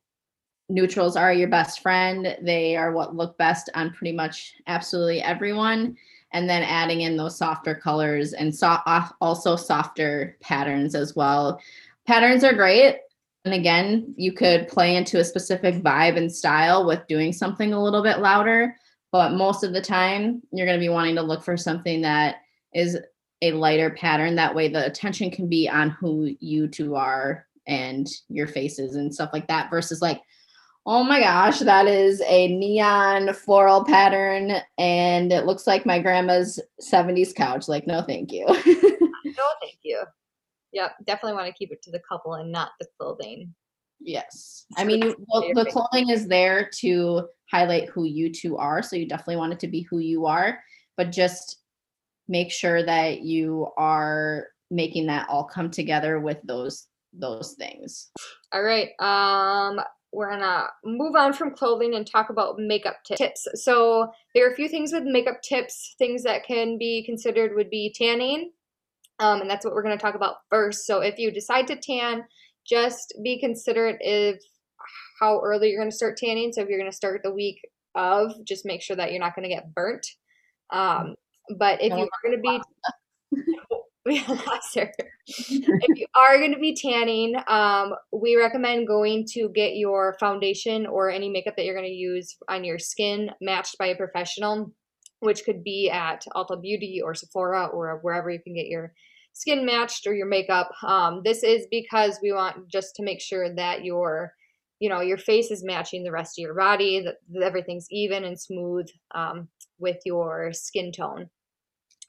neutrals 0.68 1.16
are 1.16 1.32
your 1.32 1.48
best 1.48 1.80
friend. 1.80 2.36
They 2.42 2.76
are 2.76 2.92
what 2.92 3.14
look 3.14 3.36
best 3.38 3.70
on 3.74 3.92
pretty 3.92 4.16
much 4.16 4.54
absolutely 4.66 5.22
everyone. 5.22 5.96
And 6.32 6.48
then 6.48 6.62
adding 6.62 7.02
in 7.02 7.16
those 7.16 7.38
softer 7.38 7.74
colors 7.74 8.32
and 8.32 8.54
so- 8.54 8.80
also 9.20 9.56
softer 9.56 10.36
patterns 10.40 10.94
as 10.94 11.14
well. 11.14 11.60
Patterns 12.06 12.42
are 12.42 12.54
great. 12.54 12.96
And 13.44 13.54
again, 13.54 14.14
you 14.16 14.32
could 14.32 14.68
play 14.68 14.96
into 14.96 15.20
a 15.20 15.24
specific 15.24 15.76
vibe 15.76 16.16
and 16.16 16.32
style 16.32 16.86
with 16.86 17.06
doing 17.06 17.32
something 17.32 17.72
a 17.72 17.82
little 17.82 18.02
bit 18.02 18.20
louder 18.20 18.74
but 19.14 19.30
most 19.34 19.62
of 19.62 19.72
the 19.72 19.80
time 19.80 20.42
you're 20.50 20.66
going 20.66 20.76
to 20.76 20.84
be 20.84 20.88
wanting 20.88 21.14
to 21.14 21.22
look 21.22 21.44
for 21.44 21.56
something 21.56 22.00
that 22.00 22.38
is 22.74 22.98
a 23.42 23.52
lighter 23.52 23.90
pattern. 23.90 24.34
That 24.34 24.56
way 24.56 24.66
the 24.66 24.84
attention 24.84 25.30
can 25.30 25.48
be 25.48 25.68
on 25.68 25.90
who 25.90 26.34
you 26.40 26.66
two 26.66 26.96
are 26.96 27.46
and 27.64 28.08
your 28.28 28.48
faces 28.48 28.96
and 28.96 29.14
stuff 29.14 29.30
like 29.32 29.46
that 29.46 29.70
versus 29.70 30.02
like 30.02 30.20
oh 30.84 31.04
my 31.04 31.20
gosh 31.20 31.60
that 31.60 31.86
is 31.86 32.20
a 32.26 32.48
neon 32.48 33.32
floral 33.34 33.84
pattern 33.84 34.56
and 34.78 35.32
it 35.32 35.46
looks 35.46 35.68
like 35.68 35.86
my 35.86 36.00
grandma's 36.00 36.60
70s 36.82 37.32
couch. 37.36 37.68
Like 37.68 37.86
no 37.86 38.02
thank 38.02 38.32
you. 38.32 38.46
No 39.26 39.44
thank 39.62 39.78
you. 39.82 40.02
Yep 40.72 40.96
definitely 41.04 41.34
want 41.34 41.46
to 41.46 41.52
keep 41.52 41.70
it 41.70 41.82
to 41.82 41.92
the 41.92 42.00
couple 42.00 42.34
and 42.34 42.50
not 42.50 42.72
the 42.80 42.88
clothing 42.98 43.54
yes 44.00 44.66
i 44.76 44.84
mean 44.84 45.00
the 45.00 45.66
clothing 45.70 46.10
is 46.10 46.28
there 46.28 46.68
to 46.72 47.26
highlight 47.54 47.88
who 47.88 48.04
you 48.04 48.32
two 48.32 48.56
are. 48.56 48.82
So 48.82 48.96
you 48.96 49.06
definitely 49.06 49.36
want 49.36 49.52
it 49.52 49.60
to 49.60 49.68
be 49.68 49.82
who 49.82 49.98
you 49.98 50.26
are, 50.26 50.58
but 50.96 51.12
just 51.12 51.60
make 52.26 52.50
sure 52.50 52.84
that 52.84 53.20
you 53.20 53.68
are 53.76 54.48
making 54.70 55.06
that 55.06 55.28
all 55.28 55.44
come 55.44 55.70
together 55.70 56.18
with 56.18 56.38
those 56.44 56.88
those 57.12 57.54
things. 57.56 58.10
All 58.52 58.62
right. 58.62 58.88
Um 58.98 59.80
we're 60.12 60.30
gonna 60.30 60.66
move 60.84 61.16
on 61.16 61.32
from 61.32 61.54
clothing 61.54 61.94
and 61.94 62.06
talk 62.06 62.30
about 62.30 62.58
makeup 62.58 62.96
tips. 63.04 63.46
So 63.54 64.10
there 64.34 64.48
are 64.48 64.52
a 64.52 64.56
few 64.56 64.68
things 64.68 64.92
with 64.92 65.04
makeup 65.04 65.42
tips. 65.42 65.94
Things 65.98 66.22
that 66.22 66.44
can 66.44 66.78
be 66.78 67.04
considered 67.04 67.54
would 67.54 67.70
be 67.70 67.92
tanning, 67.96 68.52
um, 69.18 69.40
and 69.40 69.50
that's 69.50 69.64
what 69.64 69.74
we're 69.74 69.82
gonna 69.82 69.96
talk 69.96 70.14
about 70.14 70.36
first. 70.50 70.86
So 70.86 71.00
if 71.00 71.18
you 71.18 71.30
decide 71.30 71.66
to 71.68 71.76
tan, 71.76 72.24
just 72.66 73.14
be 73.22 73.38
considerate 73.38 73.98
if 74.00 74.40
how 75.20 75.40
early 75.40 75.70
you're 75.70 75.80
going 75.80 75.90
to 75.90 75.96
start 75.96 76.16
tanning. 76.16 76.52
So 76.52 76.62
if 76.62 76.68
you're 76.68 76.78
going 76.78 76.90
to 76.90 76.96
start 76.96 77.22
the 77.22 77.32
week 77.32 77.60
of, 77.94 78.32
just 78.44 78.66
make 78.66 78.82
sure 78.82 78.96
that 78.96 79.10
you're 79.10 79.20
not 79.20 79.34
going 79.36 79.48
to 79.48 79.54
get 79.54 79.74
burnt. 79.74 80.06
Um, 80.70 81.14
but 81.58 81.82
if 81.82 81.92
you 81.92 82.04
are 82.04 82.08
going 82.24 82.36
to 82.36 82.42
be 82.42 82.60
if 85.26 85.98
you 85.98 86.06
are 86.14 86.38
going 86.38 86.52
to 86.52 86.58
be 86.58 86.74
tanning, 86.74 87.34
um, 87.46 87.94
we 88.12 88.36
recommend 88.36 88.86
going 88.86 89.24
to 89.30 89.48
get 89.54 89.76
your 89.76 90.16
foundation 90.20 90.86
or 90.86 91.10
any 91.10 91.30
makeup 91.30 91.54
that 91.56 91.64
you're 91.64 91.74
going 91.74 91.88
to 91.88 91.94
use 91.94 92.36
on 92.48 92.64
your 92.64 92.78
skin 92.78 93.30
matched 93.40 93.78
by 93.78 93.86
a 93.86 93.96
professional, 93.96 94.70
which 95.20 95.44
could 95.44 95.64
be 95.64 95.90
at 95.90 96.24
Ulta 96.34 96.60
Beauty 96.60 97.00
or 97.02 97.14
Sephora 97.14 97.66
or 97.66 97.98
wherever 98.02 98.30
you 98.30 98.40
can 98.42 98.54
get 98.54 98.66
your 98.66 98.92
skin 99.34 99.66
matched 99.66 100.06
or 100.06 100.14
your 100.14 100.26
makeup. 100.26 100.70
Um, 100.82 101.20
this 101.24 101.42
is 101.42 101.66
because 101.70 102.18
we 102.22 102.32
want 102.32 102.68
just 102.68 102.96
to 102.96 103.02
make 103.02 103.20
sure 103.20 103.54
that 103.54 103.84
your 103.84 104.32
you 104.80 104.88
know 104.88 105.00
your 105.00 105.18
face 105.18 105.50
is 105.50 105.62
matching 105.62 106.02
the 106.02 106.10
rest 106.10 106.38
of 106.38 106.42
your 106.42 106.54
body 106.54 107.04
that, 107.04 107.42
everything's 107.42 107.86
even 107.90 108.24
and 108.24 108.40
smooth 108.40 108.88
um, 109.14 109.48
with 109.78 109.98
your 110.04 110.52
skin 110.52 110.90
tone 110.90 111.28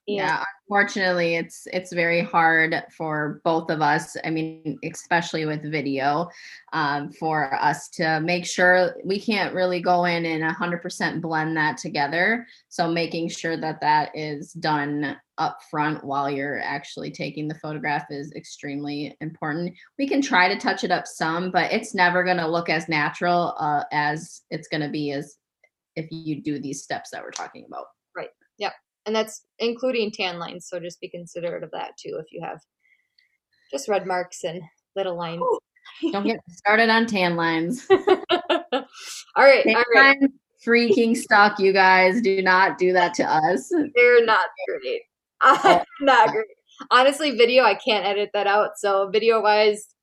yeah 0.08 0.44
unfortunately 0.68 1.36
it's 1.36 1.68
it's 1.74 1.94
very 1.94 2.22
hard 2.22 2.84
for 2.96 3.42
both 3.44 3.70
of 3.70 3.82
us 3.82 4.16
i 4.24 4.30
mean 4.30 4.78
especially 4.84 5.46
with 5.46 5.64
video 5.64 6.28
um, 6.74 7.10
for 7.12 7.54
us 7.56 7.88
to 7.88 8.20
make 8.20 8.46
sure 8.46 8.96
we 9.06 9.20
can't 9.20 9.54
really 9.56 9.80
go 9.80 10.06
in 10.06 10.26
and 10.26 10.44
100% 10.44 11.22
blend 11.22 11.56
that 11.56 11.78
together. 11.78 12.46
So 12.68 12.92
making 12.92 13.30
sure 13.30 13.56
that 13.56 13.80
that 13.80 14.12
is 14.14 14.52
done 14.54 15.16
up 15.38 15.60
front 15.72 16.04
while 16.04 16.30
you're 16.30 16.62
actually 16.62 17.12
taking 17.12 17.48
the 17.48 17.56
photograph 17.56 18.06
is 18.10 18.34
extremely 18.34 19.16
important. 19.22 19.74
We 19.98 20.08
can 20.08 20.22
try 20.22 20.54
to 20.54 20.60
touch 20.60 20.84
it 20.84 20.92
up 20.92 21.08
some 21.08 21.50
but 21.52 21.72
it's 21.72 21.96
never 21.96 22.24
going 22.24 22.38
to 22.38 22.48
look 22.48 22.70
as 22.70 22.90
natural 22.90 23.56
uh, 23.58 23.84
as 23.94 24.42
it's 24.50 24.68
going 24.68 24.82
to 24.82 24.90
be 24.90 25.12
as 25.12 25.38
if 25.96 26.08
you 26.12 26.42
do 26.42 26.60
these 26.60 26.84
steps 26.84 27.10
that 27.12 27.24
we're 27.24 27.32
talking 27.32 27.66
about. 27.68 27.86
Right. 28.16 28.30
Yep 28.58 28.74
and 29.06 29.16
that's 29.16 29.46
including 29.60 30.12
tan 30.12 30.40
lines. 30.40 30.68
So 30.68 30.80
just 30.80 31.02
be 31.02 31.10
considerate 31.10 31.64
of 31.64 31.72
that 31.72 31.92
too 31.98 32.18
if 32.20 32.32
you 32.32 32.42
have 32.44 32.60
just 33.72 33.88
red 33.88 34.06
marks 34.06 34.44
and 34.44 34.62
little 34.96 35.16
lines. 35.16 35.42
Ooh, 35.42 35.60
don't 36.12 36.26
get 36.26 36.40
started 36.50 36.90
on 36.90 37.06
tan 37.06 37.36
lines. 37.36 37.86
all 37.92 38.00
right, 39.38 39.64
tan 39.64 39.76
all 39.76 39.84
right. 39.94 40.18
freaking 40.66 41.16
stuck, 41.16 41.60
you 41.60 41.74
guys. 41.74 42.22
Do 42.22 42.42
not 42.42 42.78
do 42.78 42.94
that 42.94 43.14
to 43.16 43.24
us. 43.24 43.70
They're 43.96 44.26
not 44.26 44.48
great. 44.68 45.02
Oh. 45.48 45.84
not 46.02 46.32
great. 46.32 46.46
Honestly, 46.92 47.32
video 47.32 47.64
I 47.66 47.76
can't 47.76 48.06
edit 48.06 48.32
that 48.34 48.48
out. 48.48 48.72
So 48.78 49.10
video 49.12 49.42
wise, 49.42 49.95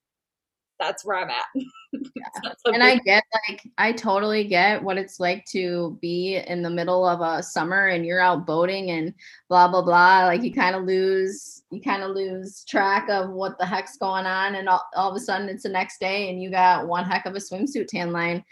that's 0.83 1.05
where 1.05 1.19
I'm 1.19 1.31
at. 1.31 1.45
yeah. 1.93 2.53
and 2.67 2.83
I 2.83 2.97
get 2.99 3.23
like 3.49 3.63
I 3.79 3.93
totally 3.93 4.45
get 4.45 4.83
what 4.83 4.99
it's 4.99 5.21
like 5.21 5.45
to 5.47 5.99
be 6.01 6.37
in 6.37 6.63
the 6.63 6.71
middle 6.71 7.07
of 7.07 7.21
a 7.21 7.43
summer 7.43 7.89
and 7.89 8.05
you're 8.05 8.21
out 8.21 8.47
boating 8.47 8.91
and 8.91 9.15
blah 9.49 9.69
blah 9.69 9.83
blah. 9.83 10.27
Like 10.27 10.43
you 10.43 10.53
kind 10.53 10.77
of 10.77 10.85
lose 10.85 11.63
you 11.71 11.81
kind 11.81 12.03
of 12.03 12.11
lose 12.11 12.65
track 12.65 13.09
of 13.09 13.31
what 13.31 13.59
the 13.59 13.67
heck's 13.67 13.97
going 13.97 14.27
on, 14.27 14.57
and 14.57 14.69
all, 14.69 14.83
all 14.95 15.11
of 15.11 15.17
a 15.17 15.21
sudden 15.21 15.49
it's 15.49 15.63
the 15.63 15.69
next 15.69 16.01
day 16.01 16.31
and 16.31 16.43
you 16.43 16.51
got 16.51 16.87
one 16.87 17.05
heck 17.05 17.27
of 17.27 17.35
a 17.35 17.39
swimsuit 17.39 17.89
tan 17.89 18.13
line. 18.13 18.45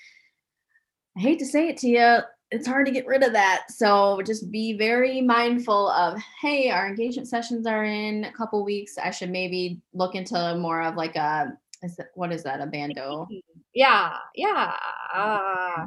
I 1.17 1.21
hate 1.21 1.39
to 1.41 1.47
say 1.47 1.69
it 1.69 1.77
to 1.79 1.89
you, 1.89 2.19
it's 2.51 2.67
hard 2.67 2.87
to 2.87 2.93
get 2.93 3.07
rid 3.07 3.23
of 3.23 3.33
that. 3.33 3.67
So 3.71 4.21
just 4.27 4.51
be 4.51 4.73
very 4.77 5.21
mindful 5.21 5.91
of, 5.91 6.21
hey, 6.41 6.71
our 6.71 6.89
engagement 6.89 7.29
sessions 7.29 7.67
are 7.67 7.85
in 7.85 8.25
a 8.25 8.33
couple 8.33 8.65
weeks. 8.65 8.99
I 8.99 9.11
should 9.11 9.31
maybe 9.31 9.81
look 9.93 10.15
into 10.15 10.57
more 10.57 10.83
of 10.83 10.97
like 10.97 11.17
a 11.17 11.57
is 11.83 11.97
that 11.97 12.09
what 12.15 12.33
is 12.33 12.43
that? 12.45 12.61
A 12.61 12.67
bandeau? 12.67 13.27
Yeah, 13.75 14.17
yeah. 14.35 14.75
Uh, 15.15 15.87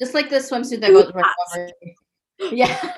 Just 0.00 0.14
like 0.14 0.30
the 0.30 0.36
swimsuit 0.36 0.80
that 0.80 0.90
goes 0.90 1.12
right 1.14 1.24
over. 1.54 1.70
Yeah. 2.50 2.94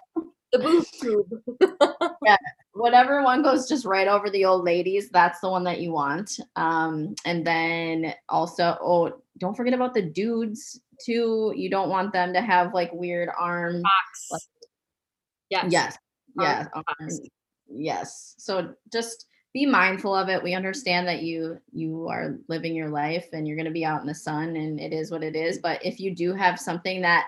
The 0.52 0.58
boob 0.58 0.84
tube. 0.98 2.08
yeah. 2.24 2.36
Whatever 2.72 3.22
one 3.22 3.42
goes 3.42 3.68
just 3.68 3.84
right 3.84 4.08
over 4.08 4.30
the 4.30 4.46
old 4.46 4.64
ladies, 4.64 5.10
that's 5.10 5.40
the 5.40 5.50
one 5.50 5.64
that 5.64 5.80
you 5.80 5.92
want. 5.92 6.38
Um, 6.56 7.14
and 7.26 7.46
then 7.46 8.14
also, 8.30 8.78
oh, 8.80 9.20
don't 9.36 9.54
forget 9.54 9.74
about 9.74 9.92
the 9.92 10.00
dudes 10.00 10.80
too. 11.04 11.52
You 11.54 11.68
don't 11.68 11.90
want 11.90 12.12
them 12.14 12.32
to 12.32 12.40
have 12.40 12.72
like 12.72 12.90
weird 12.92 13.28
arm. 13.38 13.82
Like, 14.30 14.42
yes. 15.50 15.66
Yes. 15.70 15.98
Yes. 16.38 16.68
yes. 17.68 18.34
So 18.38 18.74
just 18.90 19.26
be 19.54 19.64
mindful 19.64 20.14
of 20.14 20.28
it. 20.28 20.42
We 20.42 20.52
understand 20.52 21.06
that 21.06 21.22
you 21.22 21.58
you 21.72 22.08
are 22.08 22.36
living 22.48 22.74
your 22.74 22.90
life 22.90 23.28
and 23.32 23.46
you're 23.46 23.56
going 23.56 23.66
to 23.66 23.70
be 23.70 23.84
out 23.84 24.00
in 24.00 24.06
the 24.06 24.14
sun 24.14 24.56
and 24.56 24.80
it 24.80 24.92
is 24.92 25.10
what 25.10 25.22
it 25.22 25.36
is. 25.36 25.58
But 25.58 25.82
if 25.84 26.00
you 26.00 26.14
do 26.14 26.34
have 26.34 26.58
something 26.58 27.00
that 27.02 27.26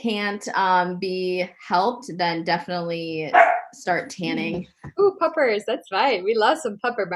can't 0.00 0.46
um, 0.56 0.98
be 0.98 1.48
helped 1.66 2.10
then 2.16 2.42
definitely 2.44 3.32
start 3.74 4.08
tanning. 4.08 4.66
Ooh, 4.98 5.16
puppers 5.20 5.64
that's 5.66 5.90
right 5.92 6.22
we 6.22 6.34
love 6.34 6.58
some 6.58 6.78
pupper 6.78 7.06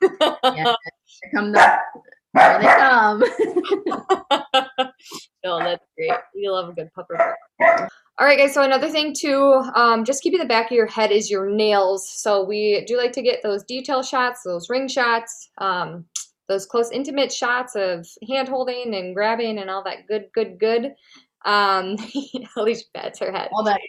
uh, 0.00 0.34
yeah, 0.54 0.72
come 1.34 1.52
the, 1.52 1.78
here 2.34 2.58
they 2.60 2.66
come. 2.66 3.22
Oh 5.44 5.60
that's 5.60 5.84
great. 5.96 6.10
We 6.34 6.48
love 6.48 6.70
a 6.70 6.72
good 6.72 6.90
pupper 6.96 7.16
mark 7.60 7.90
all 8.18 8.26
right, 8.26 8.38
guys. 8.38 8.54
So 8.54 8.62
another 8.62 8.88
thing 8.88 9.14
too, 9.14 9.62
um, 9.74 10.04
just 10.04 10.22
keeping 10.22 10.38
the 10.38 10.46
back 10.46 10.70
of 10.70 10.76
your 10.76 10.86
head 10.86 11.12
is 11.12 11.30
your 11.30 11.50
nails. 11.50 12.10
So 12.10 12.44
we 12.44 12.82
do 12.86 12.96
like 12.96 13.12
to 13.12 13.22
get 13.22 13.42
those 13.42 13.62
detail 13.64 14.02
shots, 14.02 14.42
those 14.42 14.70
ring 14.70 14.88
shots, 14.88 15.50
um, 15.58 16.06
those 16.48 16.64
close, 16.64 16.90
intimate 16.90 17.30
shots 17.30 17.74
of 17.76 18.06
hand 18.26 18.48
holding 18.48 18.94
and 18.94 19.14
grabbing 19.14 19.58
and 19.58 19.68
all 19.68 19.84
that 19.84 20.06
good, 20.06 20.26
good, 20.32 20.58
good. 20.58 20.94
Um, 21.44 21.96
Alicia 22.56 22.84
bats 22.94 23.18
her 23.18 23.30
head. 23.30 23.50
All 23.52 23.64
that, 23.64 23.80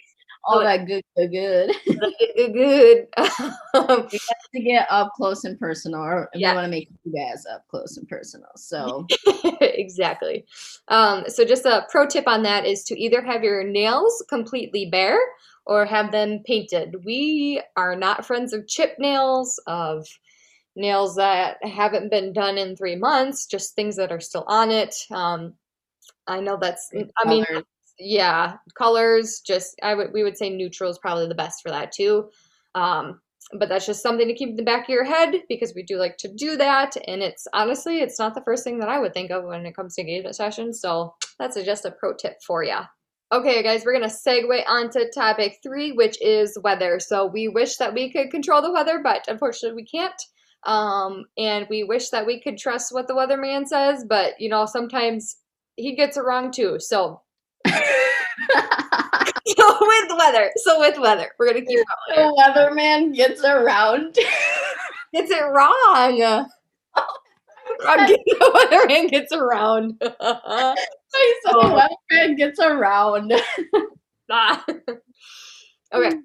all 0.44 0.60
that 0.60 0.86
good, 0.86 1.02
good, 1.16 1.30
good. 1.30 1.72
good, 1.86 2.52
good. 2.54 3.06
We 3.16 3.80
got 3.84 4.10
to 4.54 4.60
get 4.60 4.86
up 4.90 5.12
close 5.14 5.44
and 5.44 5.58
personal, 5.58 6.00
or 6.00 6.30
Yeah. 6.34 6.52
we 6.52 6.56
want 6.56 6.64
to 6.66 6.70
make 6.70 6.88
you 7.04 7.12
guys 7.12 7.44
up 7.52 7.66
close 7.68 7.96
and 7.96 8.08
personal. 8.08 8.48
So 8.56 9.06
exactly. 9.60 10.44
Um, 10.88 11.24
so, 11.28 11.44
just 11.44 11.66
a 11.66 11.86
pro 11.90 12.06
tip 12.06 12.26
on 12.26 12.42
that 12.44 12.64
is 12.66 12.84
to 12.84 12.98
either 12.98 13.22
have 13.22 13.42
your 13.44 13.64
nails 13.64 14.24
completely 14.28 14.86
bare 14.86 15.20
or 15.66 15.84
have 15.84 16.12
them 16.12 16.40
painted. 16.46 17.04
We 17.04 17.62
are 17.76 17.94
not 17.94 18.24
friends 18.24 18.52
of 18.52 18.66
chip 18.66 18.96
nails, 18.98 19.60
of 19.66 20.06
nails 20.76 21.16
that 21.16 21.58
haven't 21.62 22.10
been 22.10 22.32
done 22.32 22.56
in 22.56 22.76
three 22.76 22.96
months, 22.96 23.46
just 23.46 23.74
things 23.74 23.96
that 23.96 24.12
are 24.12 24.20
still 24.20 24.44
on 24.46 24.70
it. 24.70 24.94
Um, 25.10 25.54
I 26.26 26.40
know 26.40 26.56
that's, 26.60 26.90
I 26.94 27.28
mean. 27.28 27.44
Yeah, 27.98 28.56
colors, 28.76 29.40
just, 29.44 29.78
I 29.82 29.94
would, 29.94 30.12
we 30.12 30.22
would 30.22 30.36
say 30.36 30.50
neutral 30.50 30.90
is 30.90 30.98
probably 30.98 31.28
the 31.28 31.34
best 31.34 31.62
for 31.62 31.70
that 31.70 31.92
too. 31.92 32.30
Um, 32.74 33.20
but 33.52 33.68
that's 33.68 33.86
just 33.86 34.02
something 34.02 34.28
to 34.28 34.34
keep 34.34 34.50
in 34.50 34.56
the 34.56 34.62
back 34.62 34.84
of 34.84 34.88
your 34.90 35.04
head 35.04 35.34
because 35.48 35.72
we 35.74 35.82
do 35.82 35.96
like 35.96 36.16
to 36.18 36.28
do 36.28 36.56
that. 36.56 36.96
And 37.06 37.22
it's 37.22 37.46
honestly 37.52 38.00
it's 38.00 38.18
not 38.18 38.34
the 38.34 38.42
first 38.42 38.64
thing 38.64 38.78
that 38.80 38.88
i 38.88 38.98
would 38.98 39.14
think 39.14 39.30
of 39.30 39.44
when 39.44 39.64
it 39.66 39.74
comes 39.74 39.94
to 39.94 40.02
engagement 40.02 40.36
sessions 40.36 40.80
so 40.80 41.14
that's 41.38 41.56
a, 41.56 41.64
just 41.64 41.84
a 41.84 41.90
pro 41.90 42.14
tip 42.14 42.36
for 42.46 42.62
you 42.62 42.78
okay 43.32 43.62
guys 43.62 43.84
we're 43.84 43.98
to 43.98 44.06
segue 44.06 44.62
on 44.68 44.90
to 44.90 45.10
topic 45.10 45.58
three 45.62 45.92
which 45.92 46.20
is 46.20 46.58
weather. 46.62 46.98
So 47.00 47.26
we 47.26 47.48
wish 47.48 47.76
that 47.76 47.94
we 47.94 48.10
could 48.12 48.30
control 48.30 48.62
the 48.62 48.72
weather 48.72 49.00
but 49.02 49.24
unfortunately 49.28 49.82
we 49.82 49.86
can't. 49.86 50.20
Um, 50.64 51.26
and 51.38 51.68
we 51.70 51.84
wish 51.84 52.10
that 52.10 52.26
we 52.26 52.40
could 52.40 52.58
trust 52.58 52.92
what 52.92 53.06
the 53.06 53.14
weatherman 53.14 53.66
says 53.66 54.04
but 54.08 54.40
you 54.40 54.48
know 54.48 54.66
sometimes 54.66 55.36
he 55.76 55.94
gets 55.94 56.16
it 56.16 56.24
wrong 56.24 56.50
too. 56.50 56.78
So 56.80 57.22
so 59.46 59.78
with 59.80 60.12
weather 60.18 60.50
so 60.56 60.78
with 60.80 60.98
weather 60.98 61.30
we're 61.38 61.52
to 61.52 61.60
keep 61.64 61.78
going 62.14 62.28
the 62.28 62.42
weatherman 62.42 63.14
gets 63.14 63.44
around. 63.44 64.14
Gets 65.14 65.30
it 65.30 65.42
wrong. 65.42 66.20
Wrong- 66.20 66.48
the 67.80 68.68
weatherman 68.70 69.08
gets 69.10 69.32
around. 69.32 69.94
I 70.02 70.74
said 71.08 71.52
Oh. 71.54 71.68
the 71.68 71.74
weatherman 72.14 72.36
gets 72.36 72.58
around. 72.60 73.32
Ah. 74.30 74.62
okay. 75.94 76.16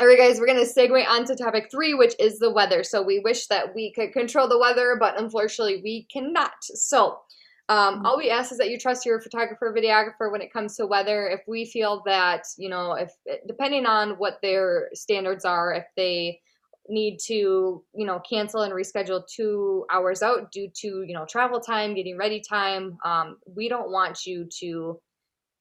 All 0.00 0.06
right, 0.08 0.18
guys, 0.18 0.40
we're 0.40 0.46
going 0.46 0.64
to 0.64 0.72
segue 0.72 1.06
on 1.06 1.24
to 1.26 1.36
topic 1.36 1.68
three, 1.70 1.92
which 1.94 2.14
is 2.18 2.38
the 2.38 2.50
weather. 2.50 2.82
So, 2.82 3.02
we 3.02 3.20
wish 3.20 3.46
that 3.48 3.74
we 3.74 3.92
could 3.92 4.12
control 4.12 4.48
the 4.48 4.58
weather, 4.58 4.96
but 4.98 5.20
unfortunately, 5.20 5.80
we 5.84 6.06
cannot. 6.10 6.52
So, 6.62 7.20
um, 7.68 8.04
all 8.04 8.18
we 8.18 8.30
ask 8.30 8.52
is 8.52 8.58
that 8.58 8.68
you 8.68 8.78
trust 8.78 9.06
your 9.06 9.20
photographer, 9.20 9.74
videographer 9.76 10.30
when 10.30 10.42
it 10.42 10.52
comes 10.52 10.76
to 10.76 10.86
weather. 10.86 11.28
If 11.28 11.40
we 11.48 11.64
feel 11.64 12.02
that, 12.04 12.44
you 12.58 12.68
know, 12.68 12.92
if 12.92 13.10
depending 13.46 13.86
on 13.86 14.12
what 14.12 14.38
their 14.42 14.90
standards 14.92 15.46
are, 15.46 15.72
if 15.72 15.86
they 15.96 16.40
need 16.88 17.18
to, 17.26 17.82
you 17.94 18.06
know, 18.06 18.20
cancel 18.28 18.62
and 18.62 18.74
reschedule 18.74 19.26
two 19.26 19.86
hours 19.90 20.22
out 20.22 20.52
due 20.52 20.68
to, 20.82 21.04
you 21.06 21.14
know, 21.14 21.24
travel 21.24 21.58
time, 21.58 21.94
getting 21.94 22.18
ready 22.18 22.42
time, 22.46 22.98
um, 23.02 23.38
we 23.46 23.70
don't 23.70 23.90
want 23.90 24.26
you 24.26 24.46
to 24.60 25.00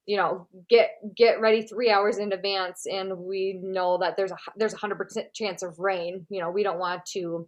you 0.05 0.17
know 0.17 0.47
get 0.69 0.95
get 1.15 1.39
ready 1.39 1.61
three 1.61 1.89
hours 1.89 2.17
in 2.17 2.33
advance 2.33 2.85
and 2.91 3.17
we 3.17 3.59
know 3.63 3.97
that 3.97 4.17
there's 4.17 4.31
a 4.31 4.37
there's 4.57 4.73
a 4.73 4.77
hundred 4.77 4.97
percent 4.97 5.33
chance 5.33 5.63
of 5.63 5.79
rain 5.79 6.25
you 6.29 6.41
know 6.41 6.51
we 6.51 6.61
don't 6.61 6.77
want 6.77 7.05
to 7.05 7.47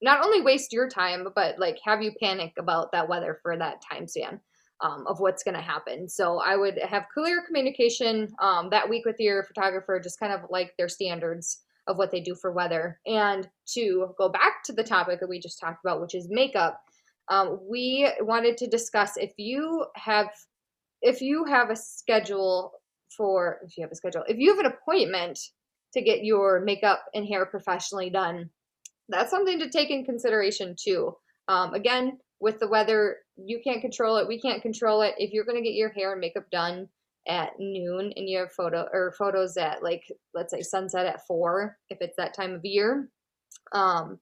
not 0.00 0.24
only 0.24 0.40
waste 0.40 0.72
your 0.72 0.88
time 0.88 1.26
but 1.34 1.58
like 1.58 1.78
have 1.84 2.02
you 2.02 2.12
panic 2.20 2.52
about 2.58 2.92
that 2.92 3.08
weather 3.08 3.38
for 3.42 3.56
that 3.56 3.82
time 3.82 4.06
span 4.06 4.40
um, 4.80 5.04
of 5.06 5.20
what's 5.20 5.42
going 5.42 5.56
to 5.56 5.60
happen. 5.60 6.08
So 6.08 6.38
i 6.38 6.56
would 6.56 6.78
have 6.78 7.06
clear 7.12 7.42
communication 7.42 8.28
um, 8.40 8.70
that 8.70 8.88
week 8.88 9.04
with 9.04 9.16
your 9.18 9.42
photographer 9.44 10.00
just 10.00 10.20
kind 10.20 10.32
of 10.32 10.42
like 10.50 10.74
their 10.76 10.88
standards 10.88 11.58
of 11.86 11.96
what 11.96 12.10
they 12.10 12.20
do 12.20 12.34
for 12.34 12.52
weather. 12.52 13.00
And 13.06 13.48
to 13.74 14.14
go 14.18 14.28
back 14.28 14.62
to 14.64 14.72
the 14.72 14.84
topic 14.84 15.20
that 15.20 15.28
we 15.28 15.40
just 15.40 15.60
talked 15.60 15.84
about 15.84 16.00
which 16.00 16.14
is 16.14 16.28
makeup 16.28 16.80
um, 17.30 17.60
we 17.68 18.10
wanted 18.20 18.56
to 18.58 18.66
discuss 18.66 19.16
if 19.16 19.32
you 19.36 19.86
have 19.94 20.28
if 21.02 21.20
you 21.20 21.44
have 21.44 21.70
a 21.70 21.76
schedule 21.76 22.72
for 23.16 23.58
if 23.64 23.76
you 23.76 23.82
have 23.82 23.92
a 23.92 23.96
schedule 23.96 24.24
if 24.28 24.38
you 24.38 24.50
have 24.50 24.64
an 24.64 24.72
appointment 24.72 25.38
to 25.92 26.02
get 26.02 26.24
your 26.24 26.60
makeup 26.60 27.04
and 27.14 27.26
hair 27.26 27.46
professionally 27.46 28.10
done 28.10 28.50
that's 29.08 29.30
something 29.30 29.58
to 29.60 29.70
take 29.70 29.90
in 29.90 30.04
consideration 30.04 30.74
too. 30.78 31.14
Um, 31.48 31.74
again 31.74 32.18
with 32.40 32.60
the 32.60 32.68
weather 32.68 33.16
you 33.36 33.60
can't 33.64 33.80
control 33.80 34.16
it 34.18 34.28
we 34.28 34.40
can't 34.40 34.62
control 34.62 35.02
it. 35.02 35.14
If 35.18 35.32
you're 35.32 35.44
going 35.44 35.56
to 35.56 35.68
get 35.68 35.74
your 35.74 35.90
hair 35.90 36.12
and 36.12 36.20
makeup 36.20 36.50
done 36.50 36.88
at 37.26 37.50
noon 37.58 38.12
and 38.16 38.28
you 38.28 38.38
have 38.38 38.52
photo 38.52 38.86
or 38.92 39.12
photos 39.18 39.56
at 39.56 39.82
like 39.82 40.02
let's 40.34 40.52
say 40.52 40.62
sunset 40.62 41.06
at 41.06 41.26
four 41.26 41.76
if 41.90 41.98
it's 42.00 42.16
that 42.16 42.34
time 42.34 42.54
of 42.54 42.64
year 42.64 43.08
um, 43.72 44.18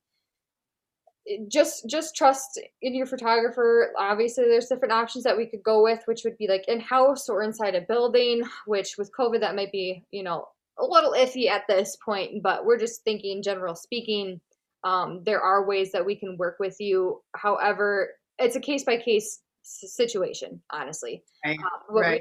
just 1.49 1.89
just 1.89 2.15
trust 2.15 2.61
in 2.83 2.95
your 2.95 3.07
photographer. 3.07 3.93
Obviously 3.99 4.45
there's 4.45 4.69
different 4.69 4.93
options 4.93 5.25
that 5.25 5.37
we 5.37 5.47
could 5.47 5.63
go 5.63 5.83
with 5.83 6.01
which 6.07 6.23
would 6.25 6.39
be 6.39 6.49
like 6.49 6.65
in-house 6.69 7.29
or 7.29 7.43
inside 7.43 7.75
a 7.75 7.81
building 7.81 8.43
which 8.67 8.95
with 8.97 9.11
covid 9.19 9.41
that 9.41 9.57
might 9.57 9.73
be 9.73 10.05
you 10.11 10.23
know 10.23 10.47
a 10.79 10.85
little 10.85 11.13
iffy 11.13 11.49
at 11.49 11.65
this 11.69 11.97
point 12.05 12.43
but 12.43 12.65
we're 12.65 12.79
just 12.79 13.03
thinking 13.03 13.43
general 13.43 13.75
speaking 13.75 14.41
um, 14.87 15.23
there 15.25 15.41
are 15.41 15.67
ways 15.67 15.91
that 15.93 16.07
we 16.07 16.17
can 16.17 16.37
work 16.39 16.57
with 16.61 16.77
you 16.79 17.21
however 17.35 18.11
it's 18.39 18.57
a 18.57 18.61
case 18.61 18.85
by 18.85 18.97
case 18.97 19.41
situation 19.63 20.61
honestly 20.73 21.23
Right. 21.45 21.59
uh, 21.61 21.93
Right. 21.93 22.21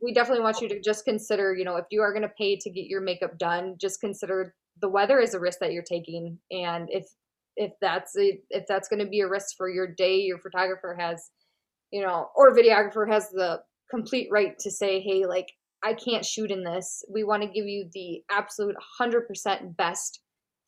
we, 0.00 0.08
we 0.08 0.12
definitely 0.12 0.42
want 0.42 0.60
you 0.60 0.68
to 0.68 0.80
just 0.80 1.04
consider 1.04 1.54
you 1.54 1.64
know 1.64 1.76
if 1.76 1.86
you 1.90 2.02
are 2.02 2.12
going 2.12 2.22
to 2.22 2.32
pay 2.36 2.56
to 2.56 2.70
get 2.70 2.86
your 2.86 3.00
makeup 3.00 3.38
done 3.38 3.76
just 3.80 4.00
consider 4.00 4.54
the 4.80 4.88
weather 4.88 5.20
is 5.20 5.34
a 5.34 5.40
risk 5.40 5.60
that 5.60 5.72
you're 5.72 5.82
taking 5.82 6.38
and 6.50 6.88
if 6.90 7.06
if 7.56 7.72
that's 7.80 8.16
a, 8.16 8.40
if 8.50 8.64
that's 8.68 8.88
going 8.88 9.04
to 9.04 9.10
be 9.10 9.20
a 9.20 9.28
risk 9.28 9.56
for 9.56 9.68
your 9.68 9.86
day 9.86 10.16
your 10.16 10.38
photographer 10.38 10.96
has 10.98 11.30
you 11.90 12.02
know 12.02 12.28
or 12.34 12.54
videographer 12.54 13.10
has 13.10 13.28
the 13.30 13.60
complete 13.90 14.28
right 14.30 14.58
to 14.58 14.70
say 14.70 15.00
hey 15.00 15.26
like 15.26 15.48
i 15.82 15.92
can't 15.92 16.24
shoot 16.24 16.50
in 16.50 16.64
this 16.64 17.04
we 17.12 17.24
want 17.24 17.42
to 17.42 17.48
give 17.48 17.66
you 17.66 17.88
the 17.92 18.22
absolute 18.30 18.76
100% 19.00 19.76
best 19.76 20.20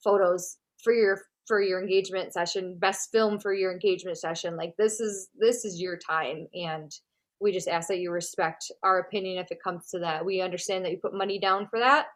photos 0.02 0.59
for 0.83 0.92
your 0.92 1.18
for 1.46 1.61
your 1.61 1.81
engagement 1.81 2.33
session 2.33 2.76
best 2.78 3.11
film 3.11 3.38
for 3.38 3.52
your 3.52 3.72
engagement 3.72 4.18
session 4.18 4.57
like 4.57 4.74
this 4.78 5.00
is 5.00 5.28
this 5.38 5.64
is 5.64 5.81
your 5.81 5.96
time 5.96 6.46
and 6.55 6.92
we 7.40 7.50
just 7.50 7.68
ask 7.68 7.88
that 7.88 7.98
you 7.98 8.11
respect 8.11 8.70
our 8.85 9.00
opinion 9.00 9.38
if 9.38 9.50
it 9.50 9.62
comes 9.62 9.88
to 9.88 9.98
that 9.98 10.24
we 10.24 10.40
understand 10.40 10.85
that 10.85 10.92
you 10.92 10.98
put 10.98 11.14
money 11.14 11.38
down 11.38 11.66
for 11.68 11.78
that 11.78 12.07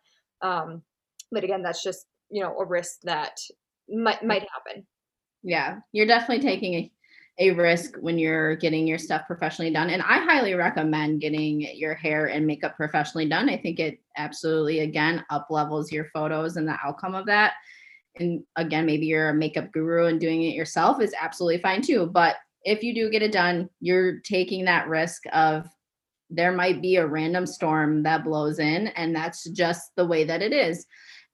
um 0.43 0.83
but 1.33 1.45
again 1.45 1.63
that's 1.63 1.83
just 1.83 2.07
you 2.31 2.43
know 2.43 2.57
a 2.59 2.65
risk 2.65 3.01
that 3.03 3.39
might 3.89 4.25
might 4.25 4.47
happen 4.53 4.87
Yeah, 5.43 5.79
you're 5.93 6.07
definitely 6.07 6.43
taking 6.43 6.75
a, 6.75 6.93
a 7.39 7.51
risk 7.53 7.97
when 8.01 8.19
you're 8.19 8.57
getting 8.57 8.87
your 8.87 8.99
stuff 8.99 9.23
professionally 9.27 9.73
done. 9.73 9.91
And 9.91 10.03
I 10.03 10.25
highly 10.25 10.55
recommend 10.55 11.21
getting 11.21 11.61
your 11.61 11.95
hair 11.95 12.27
and 12.27 12.47
makeup 12.47 12.77
professionally 12.77 13.29
done. 13.29 13.49
I 13.49 13.57
think 13.57 13.79
it 13.79 14.01
absolutely, 14.17 14.81
again, 14.81 15.25
up 15.31 15.47
levels 15.51 15.93
your 15.93 16.07
photos 16.13 16.57
and 16.57 16.67
the 16.67 16.77
outcome 16.85 17.15
of 17.15 17.27
that. 17.27 17.55
And 18.19 18.43
again, 18.57 18.87
maybe 18.87 19.07
you're 19.07 19.31
a 19.31 19.35
makeup 19.35 19.73
guru 19.73 20.07
and 20.07 20.21
doing 20.21 20.43
it 20.43 20.55
yourself 20.55 21.01
is 21.01 21.15
absolutely 21.21 21.61
fine 21.61 21.83
too. 21.83 22.07
But 22.07 22.37
if 22.65 22.83
you 22.83 22.95
do 22.95 23.11
get 23.11 23.23
it 23.23 23.33
done, 23.33 23.69
you're 23.81 24.21
taking 24.21 24.65
that 24.65 24.89
risk 24.89 25.23
of 25.33 25.67
there 26.29 26.53
might 26.53 26.83
be 26.83 26.97
a 26.97 27.07
random 27.07 27.47
storm 27.47 28.03
that 28.03 28.25
blows 28.25 28.59
in, 28.59 28.89
and 28.89 29.15
that's 29.15 29.49
just 29.51 29.93
the 29.97 30.07
way 30.07 30.25
that 30.25 30.43
it 30.43 30.53
is, 30.53 30.85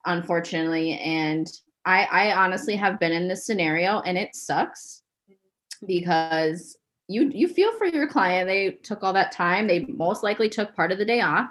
unfortunately. 0.05 0.99
And 0.99 1.47
I, 1.85 2.03
I 2.11 2.33
honestly 2.33 2.75
have 2.75 2.99
been 2.99 3.11
in 3.11 3.27
this 3.27 3.45
scenario 3.45 3.99
and 4.01 4.17
it 4.17 4.35
sucks 4.35 5.01
mm-hmm. 5.29 5.85
because 5.87 6.77
you 7.13 7.29
you 7.33 7.47
feel 7.47 7.77
for 7.77 7.85
your 7.85 8.07
client. 8.07 8.47
They 8.47 8.71
took 8.71 9.03
all 9.03 9.13
that 9.13 9.31
time. 9.31 9.67
They 9.67 9.85
most 9.87 10.23
likely 10.23 10.49
took 10.49 10.75
part 10.75 10.91
of 10.91 10.97
the 10.97 11.05
day 11.05 11.21
off. 11.21 11.49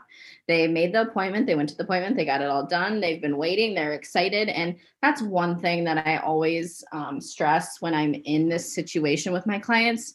They 0.49 0.67
made 0.67 0.93
the 0.93 1.03
appointment. 1.03 1.47
They 1.47 1.55
went 1.55 1.69
to 1.69 1.77
the 1.77 1.85
appointment. 1.85 2.17
They 2.17 2.25
got 2.25 2.43
it 2.43 2.49
all 2.49 2.67
done. 2.67 3.01
They've 3.01 3.23
been 3.23 3.37
waiting. 3.37 3.75
They're 3.75 3.93
excited. 3.93 4.49
And 4.49 4.77
that's 5.01 5.23
one 5.23 5.61
thing 5.61 5.85
that 5.85 6.07
I 6.07 6.17
always 6.17 6.85
um, 6.93 7.21
stress 7.21 7.81
when 7.81 7.95
I'm 7.95 8.15
in 8.15 8.49
this 8.49 8.75
situation 8.75 9.33
with 9.33 9.47
my 9.47 9.59
clients. 9.59 10.15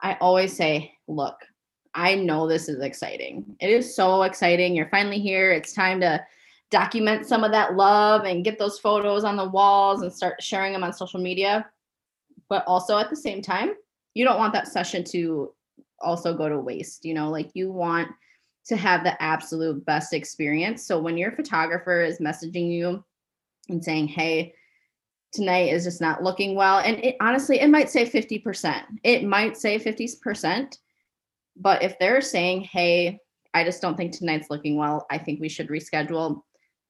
I 0.00 0.16
always 0.20 0.56
say, 0.56 0.92
look, 1.08 1.36
I 1.94 2.14
know 2.14 2.48
this 2.48 2.68
is 2.68 2.82
exciting. 2.82 3.56
It 3.60 3.70
is 3.70 3.94
so 3.94 4.22
exciting. 4.22 4.74
You're 4.74 4.88
finally 4.88 5.18
here. 5.18 5.52
It's 5.52 5.72
time 5.72 6.00
to 6.00 6.24
document 6.70 7.26
some 7.26 7.44
of 7.44 7.52
that 7.52 7.74
love 7.76 8.24
and 8.24 8.44
get 8.44 8.58
those 8.58 8.78
photos 8.78 9.24
on 9.24 9.36
the 9.36 9.48
walls 9.48 10.02
and 10.02 10.12
start 10.12 10.42
sharing 10.42 10.72
them 10.72 10.84
on 10.84 10.92
social 10.92 11.20
media. 11.20 11.66
But 12.48 12.64
also 12.66 12.98
at 12.98 13.10
the 13.10 13.16
same 13.16 13.42
time, 13.42 13.74
you 14.16 14.24
don't 14.24 14.38
want 14.38 14.54
that 14.54 14.66
session 14.66 15.04
to 15.04 15.52
also 16.00 16.34
go 16.34 16.48
to 16.48 16.58
waste. 16.58 17.04
You 17.04 17.12
know, 17.12 17.30
like 17.30 17.50
you 17.52 17.70
want 17.70 18.08
to 18.66 18.74
have 18.74 19.04
the 19.04 19.20
absolute 19.22 19.84
best 19.84 20.14
experience. 20.14 20.86
So 20.86 20.98
when 20.98 21.18
your 21.18 21.32
photographer 21.32 22.00
is 22.00 22.18
messaging 22.18 22.72
you 22.72 23.04
and 23.68 23.84
saying, 23.84 24.08
hey, 24.08 24.54
tonight 25.32 25.74
is 25.74 25.84
just 25.84 26.00
not 26.00 26.22
looking 26.22 26.54
well, 26.54 26.78
and 26.78 26.96
it 27.04 27.16
honestly, 27.20 27.60
it 27.60 27.68
might 27.68 27.90
say 27.90 28.08
50%, 28.08 28.82
it 29.04 29.22
might 29.22 29.54
say 29.54 29.78
50%. 29.78 30.78
But 31.58 31.82
if 31.82 31.98
they're 31.98 32.22
saying, 32.22 32.62
hey, 32.62 33.20
I 33.52 33.64
just 33.64 33.82
don't 33.82 33.98
think 33.98 34.12
tonight's 34.12 34.48
looking 34.48 34.76
well. 34.76 35.06
I 35.10 35.18
think 35.18 35.40
we 35.40 35.50
should 35.50 35.68
reschedule. 35.68 36.40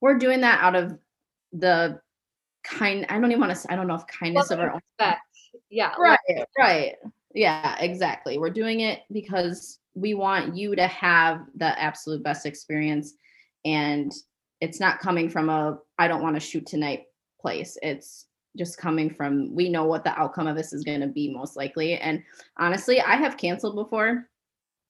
We're 0.01 0.19
doing 0.19 0.43
that 0.43 0.61
out 0.63 0.77
of 0.77 0.97
the 1.53 2.01
kind 2.63 3.05
I 3.09 3.19
don't 3.19 3.31
even 3.31 3.41
want 3.41 3.57
to 3.57 3.73
I 3.73 3.77
don't 3.77 3.87
know 3.87 3.95
if 3.95 4.07
kindness 4.07 4.51
of 4.51 4.59
our 4.61 4.73
own 4.73 4.81
Respect. 4.99 5.21
Yeah. 5.71 5.95
right 5.99 6.19
right. 6.59 6.95
Yeah 7.35 7.77
exactly. 7.81 8.39
We're 8.39 8.51
doing 8.51 8.81
it 8.81 9.03
because 9.13 9.79
we 9.95 10.15
want 10.15 10.57
you 10.57 10.77
to 10.77 10.87
have 10.87 11.47
the 11.57 11.79
absolute 11.81 12.23
best 12.23 12.47
experience 12.47 13.15
and 13.65 14.13
it's 14.61 14.81
not 14.81 15.01
coming 15.01 15.29
from 15.29 15.49
a 15.49 15.79
i 15.99 16.07
don't 16.09 16.23
want 16.23 16.37
to 16.37 16.41
shoot 16.41 16.67
tonight 16.67 17.05
place. 17.41 17.77
It's 17.83 18.27
just 18.57 18.79
coming 18.79 19.11
from 19.11 19.55
we 19.55 19.69
know 19.69 19.85
what 19.85 20.03
the 20.03 20.19
outcome 20.19 20.47
of 20.47 20.57
this 20.57 20.73
is 20.73 20.83
going 20.83 21.01
to 21.01 21.07
be 21.07 21.33
most 21.33 21.57
likely. 21.57 21.99
And 21.99 22.23
honestly 22.59 23.01
i 23.01 23.17
have 23.17 23.37
canceled 23.37 23.75
before. 23.77 24.29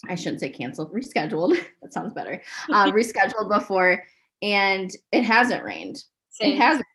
I 0.08 0.14
shouldn't 0.14 0.40
say 0.40 0.50
canceled 0.50 0.92
rescheduled. 0.92 1.56
That 1.82 1.92
sounds 1.92 2.12
better. 2.12 2.42
Uh, 2.70 2.86
rescheduled 2.92 3.48
before 3.48 4.02
and 4.42 4.90
it 5.12 5.22
hasn't 5.22 5.64
rained. 5.64 6.04
Same. 6.30 6.52
it 6.52 6.58
hasn't 6.58 6.86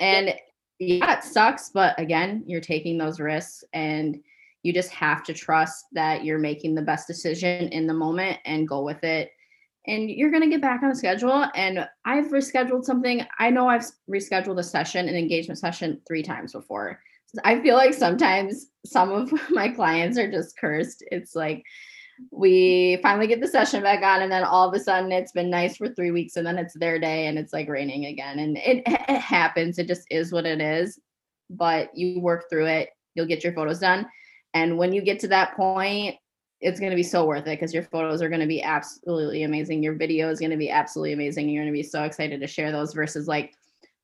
and 0.00 0.28
yeah, 0.28 0.34
it 0.78 1.24
sucks, 1.24 1.70
but 1.70 1.98
again, 1.98 2.44
you're 2.46 2.60
taking 2.60 2.98
those 2.98 3.20
risks 3.20 3.64
and 3.72 4.18
you 4.62 4.72
just 4.72 4.90
have 4.90 5.22
to 5.24 5.34
trust 5.34 5.86
that 5.92 6.24
you're 6.24 6.38
making 6.38 6.74
the 6.74 6.82
best 6.82 7.06
decision 7.06 7.68
in 7.68 7.86
the 7.86 7.94
moment 7.94 8.38
and 8.44 8.68
go 8.68 8.82
with 8.82 9.02
it. 9.04 9.30
And 9.86 10.10
you're 10.10 10.30
going 10.30 10.42
to 10.42 10.48
get 10.50 10.60
back 10.60 10.82
on 10.82 10.90
the 10.90 10.94
schedule. 10.94 11.46
And 11.54 11.88
I've 12.04 12.26
rescheduled 12.26 12.84
something. 12.84 13.24
I 13.38 13.50
know 13.50 13.68
I've 13.68 13.86
rescheduled 14.10 14.58
a 14.58 14.62
session, 14.62 15.08
an 15.08 15.16
engagement 15.16 15.58
session, 15.58 16.00
three 16.06 16.22
times 16.22 16.52
before. 16.52 17.00
I 17.44 17.60
feel 17.60 17.76
like 17.76 17.94
sometimes 17.94 18.66
some 18.84 19.10
of 19.10 19.32
my 19.50 19.68
clients 19.68 20.18
are 20.18 20.30
just 20.30 20.58
cursed. 20.58 21.02
It's 21.10 21.34
like, 21.34 21.64
we 22.30 22.98
finally 23.02 23.26
get 23.26 23.40
the 23.40 23.48
session 23.48 23.82
back 23.82 24.02
on 24.02 24.22
and 24.22 24.30
then 24.30 24.44
all 24.44 24.68
of 24.68 24.74
a 24.74 24.80
sudden 24.80 25.12
it's 25.12 25.32
been 25.32 25.50
nice 25.50 25.76
for 25.76 25.88
three 25.88 26.10
weeks 26.10 26.36
and 26.36 26.46
then 26.46 26.58
it's 26.58 26.74
their 26.74 26.98
day 26.98 27.26
and 27.26 27.38
it's 27.38 27.52
like 27.52 27.68
raining 27.68 28.06
again. 28.06 28.38
And 28.38 28.56
it, 28.58 28.82
it 28.86 29.20
happens. 29.20 29.78
It 29.78 29.86
just 29.86 30.06
is 30.10 30.32
what 30.32 30.46
it 30.46 30.60
is. 30.60 30.98
But 31.50 31.96
you 31.96 32.20
work 32.20 32.44
through 32.50 32.66
it. 32.66 32.90
You'll 33.14 33.26
get 33.26 33.44
your 33.44 33.54
photos 33.54 33.78
done. 33.78 34.06
And 34.54 34.78
when 34.78 34.92
you 34.92 35.02
get 35.02 35.20
to 35.20 35.28
that 35.28 35.56
point 35.56 36.16
it's 36.60 36.80
going 36.80 36.90
to 36.90 36.96
be 36.96 37.04
so 37.04 37.24
worth 37.24 37.46
it 37.46 37.58
because 37.58 37.72
your 37.72 37.84
photos 37.84 38.20
are 38.20 38.28
going 38.28 38.40
to 38.40 38.46
be 38.46 38.60
absolutely 38.60 39.44
amazing. 39.44 39.80
Your 39.80 39.94
video 39.94 40.28
is 40.28 40.40
going 40.40 40.50
to 40.50 40.56
be 40.56 40.70
absolutely 40.70 41.12
amazing 41.12 41.48
you're 41.48 41.62
going 41.62 41.72
to 41.72 41.78
be 41.78 41.84
so 41.84 42.02
excited 42.02 42.40
to 42.40 42.46
share 42.46 42.72
those 42.72 42.94
versus 42.94 43.28
like 43.28 43.54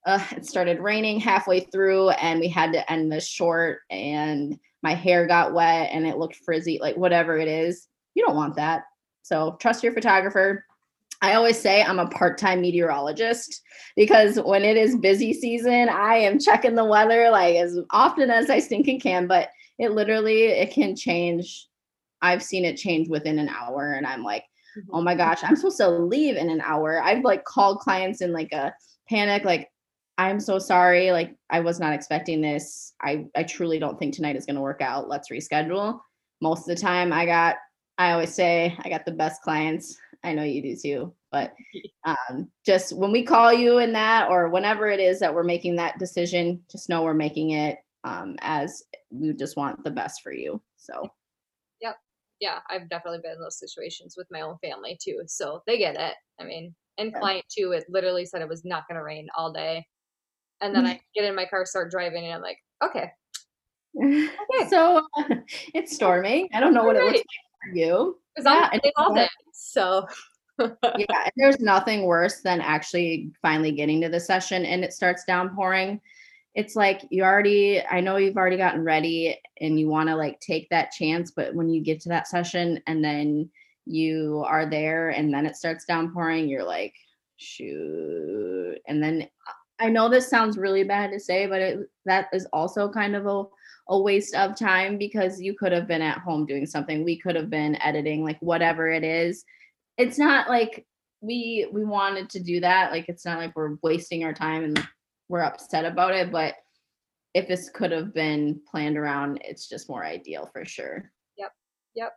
uh, 0.06 0.22
it 0.32 0.46
started 0.46 0.80
raining 0.80 1.18
halfway 1.18 1.60
through 1.60 2.10
and 2.10 2.40
we 2.40 2.48
had 2.48 2.72
to 2.72 2.92
end 2.92 3.10
this 3.10 3.26
short 3.26 3.80
and 3.90 4.58
my 4.82 4.94
hair 4.94 5.26
got 5.26 5.54
wet 5.54 5.90
and 5.92 6.06
it 6.06 6.18
looked 6.18 6.36
frizzy 6.36 6.78
like 6.80 6.96
whatever 6.96 7.38
it 7.38 7.48
is 7.48 7.88
you 8.14 8.24
don't 8.24 8.36
want 8.36 8.56
that. 8.56 8.84
So 9.22 9.56
trust 9.60 9.82
your 9.82 9.92
photographer. 9.92 10.64
I 11.22 11.34
always 11.34 11.58
say 11.58 11.82
I'm 11.82 11.98
a 11.98 12.08
part-time 12.08 12.60
meteorologist 12.60 13.62
because 13.96 14.36
when 14.36 14.62
it 14.62 14.76
is 14.76 14.96
busy 14.96 15.32
season, 15.32 15.88
I 15.88 16.16
am 16.16 16.38
checking 16.38 16.74
the 16.74 16.84
weather 16.84 17.30
like 17.30 17.56
as 17.56 17.78
often 17.90 18.30
as 18.30 18.50
I 18.50 18.58
stinking 18.58 19.00
can, 19.00 19.26
but 19.26 19.48
it 19.78 19.92
literally 19.92 20.44
it 20.44 20.72
can 20.72 20.94
change. 20.94 21.68
I've 22.20 22.42
seen 22.42 22.64
it 22.64 22.76
change 22.76 23.08
within 23.08 23.38
an 23.38 23.48
hour 23.48 23.92
and 23.92 24.06
I'm 24.06 24.22
like, 24.22 24.44
mm-hmm. 24.76 24.94
oh 24.94 25.02
my 25.02 25.14
gosh, 25.14 25.40
I'm 25.42 25.56
supposed 25.56 25.78
to 25.78 25.88
leave 25.88 26.36
in 26.36 26.50
an 26.50 26.60
hour. 26.60 27.02
I've 27.02 27.24
like 27.24 27.44
called 27.44 27.80
clients 27.80 28.20
in 28.20 28.32
like 28.32 28.52
a 28.52 28.74
panic, 29.08 29.44
like, 29.44 29.70
I'm 30.16 30.38
so 30.38 30.60
sorry. 30.60 31.10
Like, 31.10 31.34
I 31.50 31.58
was 31.58 31.80
not 31.80 31.92
expecting 31.92 32.40
this. 32.40 32.94
I, 33.02 33.26
I 33.34 33.42
truly 33.42 33.80
don't 33.80 33.98
think 33.98 34.14
tonight 34.14 34.36
is 34.36 34.46
going 34.46 34.54
to 34.54 34.62
work 34.62 34.80
out. 34.80 35.08
Let's 35.08 35.28
reschedule. 35.28 35.98
Most 36.40 36.68
of 36.68 36.76
the 36.76 36.80
time, 36.80 37.12
I 37.12 37.26
got 37.26 37.56
I 37.98 38.12
always 38.12 38.34
say 38.34 38.76
I 38.82 38.88
got 38.88 39.04
the 39.04 39.12
best 39.12 39.42
clients. 39.42 39.96
I 40.22 40.32
know 40.32 40.42
you 40.42 40.62
do 40.62 40.76
too, 40.76 41.14
but 41.30 41.54
um, 42.04 42.48
just 42.64 42.96
when 42.96 43.12
we 43.12 43.22
call 43.22 43.52
you 43.52 43.78
in 43.78 43.92
that 43.92 44.28
or 44.30 44.48
whenever 44.48 44.88
it 44.88 45.00
is 45.00 45.20
that 45.20 45.34
we're 45.34 45.44
making 45.44 45.76
that 45.76 45.98
decision, 45.98 46.62
just 46.70 46.88
know 46.88 47.02
we're 47.02 47.14
making 47.14 47.50
it 47.50 47.78
um, 48.04 48.36
as 48.40 48.82
we 49.10 49.32
just 49.34 49.56
want 49.56 49.84
the 49.84 49.90
best 49.90 50.22
for 50.22 50.32
you. 50.32 50.60
So, 50.76 51.08
yep. 51.80 51.96
Yeah, 52.40 52.60
I've 52.68 52.88
definitely 52.88 53.20
been 53.22 53.32
in 53.32 53.40
those 53.40 53.58
situations 53.58 54.14
with 54.16 54.26
my 54.30 54.40
own 54.40 54.56
family 54.58 54.98
too. 55.02 55.22
So 55.26 55.62
they 55.66 55.78
get 55.78 55.96
it. 55.96 56.14
I 56.40 56.44
mean, 56.44 56.74
and 56.98 57.10
yeah. 57.12 57.18
client 57.18 57.44
too, 57.48 57.72
it 57.72 57.84
literally 57.88 58.24
said 58.24 58.42
it 58.42 58.48
was 58.48 58.64
not 58.64 58.88
going 58.88 58.96
to 58.96 59.04
rain 59.04 59.28
all 59.36 59.52
day. 59.52 59.86
And 60.60 60.74
then 60.74 60.86
I 60.86 61.00
get 61.14 61.24
in 61.24 61.34
my 61.34 61.46
car, 61.46 61.64
start 61.66 61.90
driving, 61.90 62.24
and 62.24 62.34
I'm 62.34 62.42
like, 62.42 62.58
okay. 62.82 63.10
okay. 64.02 64.68
So 64.68 65.06
uh, 65.16 65.22
it's 65.74 65.94
storming. 65.94 66.48
I 66.52 66.60
don't 66.60 66.74
know 66.74 66.84
what 66.84 66.96
it 66.96 67.04
looks 67.04 67.18
like 67.18 67.26
for 67.64 67.76
you. 67.76 68.18
Because 68.34 68.52
yeah, 68.52 68.68
I'm 68.72 68.80
all 68.96 69.14
day. 69.14 69.28
So 69.52 70.06
yeah, 70.58 71.28
there's 71.36 71.60
nothing 71.60 72.04
worse 72.04 72.40
than 72.40 72.60
actually 72.60 73.30
finally 73.42 73.72
getting 73.72 74.00
to 74.02 74.08
the 74.08 74.20
session 74.20 74.64
and 74.64 74.84
it 74.84 74.92
starts 74.92 75.24
downpouring. 75.24 76.00
It's 76.54 76.76
like 76.76 77.02
you 77.10 77.24
already, 77.24 77.82
I 77.82 78.00
know 78.00 78.16
you've 78.16 78.36
already 78.36 78.56
gotten 78.56 78.84
ready 78.84 79.40
and 79.60 79.78
you 79.78 79.88
want 79.88 80.08
to 80.08 80.14
like 80.14 80.38
take 80.40 80.68
that 80.70 80.92
chance, 80.92 81.32
but 81.32 81.54
when 81.54 81.68
you 81.68 81.82
get 81.82 82.00
to 82.02 82.08
that 82.10 82.28
session 82.28 82.80
and 82.86 83.04
then 83.04 83.50
you 83.86 84.44
are 84.46 84.64
there 84.64 85.10
and 85.10 85.34
then 85.34 85.46
it 85.46 85.56
starts 85.56 85.84
downpouring, 85.84 86.48
you're 86.48 86.64
like, 86.64 86.94
shoot. 87.36 88.76
And 88.86 89.02
then 89.02 89.28
I 89.80 89.88
know 89.88 90.08
this 90.08 90.28
sounds 90.28 90.56
really 90.56 90.84
bad 90.84 91.10
to 91.10 91.18
say, 91.18 91.46
but 91.46 91.60
it 91.60 91.90
that 92.06 92.28
is 92.32 92.46
also 92.52 92.88
kind 92.88 93.16
of 93.16 93.26
a 93.26 93.44
a 93.88 93.98
waste 93.98 94.34
of 94.34 94.56
time 94.56 94.96
because 94.98 95.40
you 95.40 95.54
could 95.54 95.72
have 95.72 95.86
been 95.86 96.02
at 96.02 96.18
home 96.18 96.46
doing 96.46 96.66
something. 96.66 97.04
We 97.04 97.18
could 97.18 97.36
have 97.36 97.50
been 97.50 97.80
editing, 97.82 98.24
like 98.24 98.38
whatever 98.40 98.90
it 98.90 99.04
is. 99.04 99.44
It's 99.98 100.18
not 100.18 100.48
like 100.48 100.86
we 101.20 101.68
we 101.72 101.84
wanted 101.84 102.30
to 102.30 102.40
do 102.40 102.60
that. 102.60 102.92
Like 102.92 103.06
it's 103.08 103.24
not 103.24 103.38
like 103.38 103.54
we're 103.54 103.76
wasting 103.82 104.24
our 104.24 104.34
time 104.34 104.64
and 104.64 104.88
we're 105.28 105.42
upset 105.42 105.84
about 105.84 106.14
it, 106.14 106.30
but 106.30 106.54
if 107.34 107.48
this 107.48 107.68
could 107.68 107.90
have 107.90 108.14
been 108.14 108.60
planned 108.70 108.96
around, 108.96 109.40
it's 109.44 109.68
just 109.68 109.88
more 109.88 110.04
ideal 110.04 110.48
for 110.52 110.64
sure. 110.64 111.10
Yep. 111.36 111.50
Yep. 111.96 112.12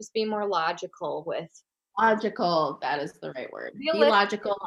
Just 0.00 0.12
be 0.12 0.24
more 0.24 0.46
logical 0.46 1.24
with 1.26 1.50
logical. 1.98 2.78
That 2.82 3.00
is 3.00 3.12
the 3.20 3.32
right 3.32 3.52
word. 3.52 3.72
Realistic, 3.76 4.02
be 4.04 4.10
logical. 4.10 4.58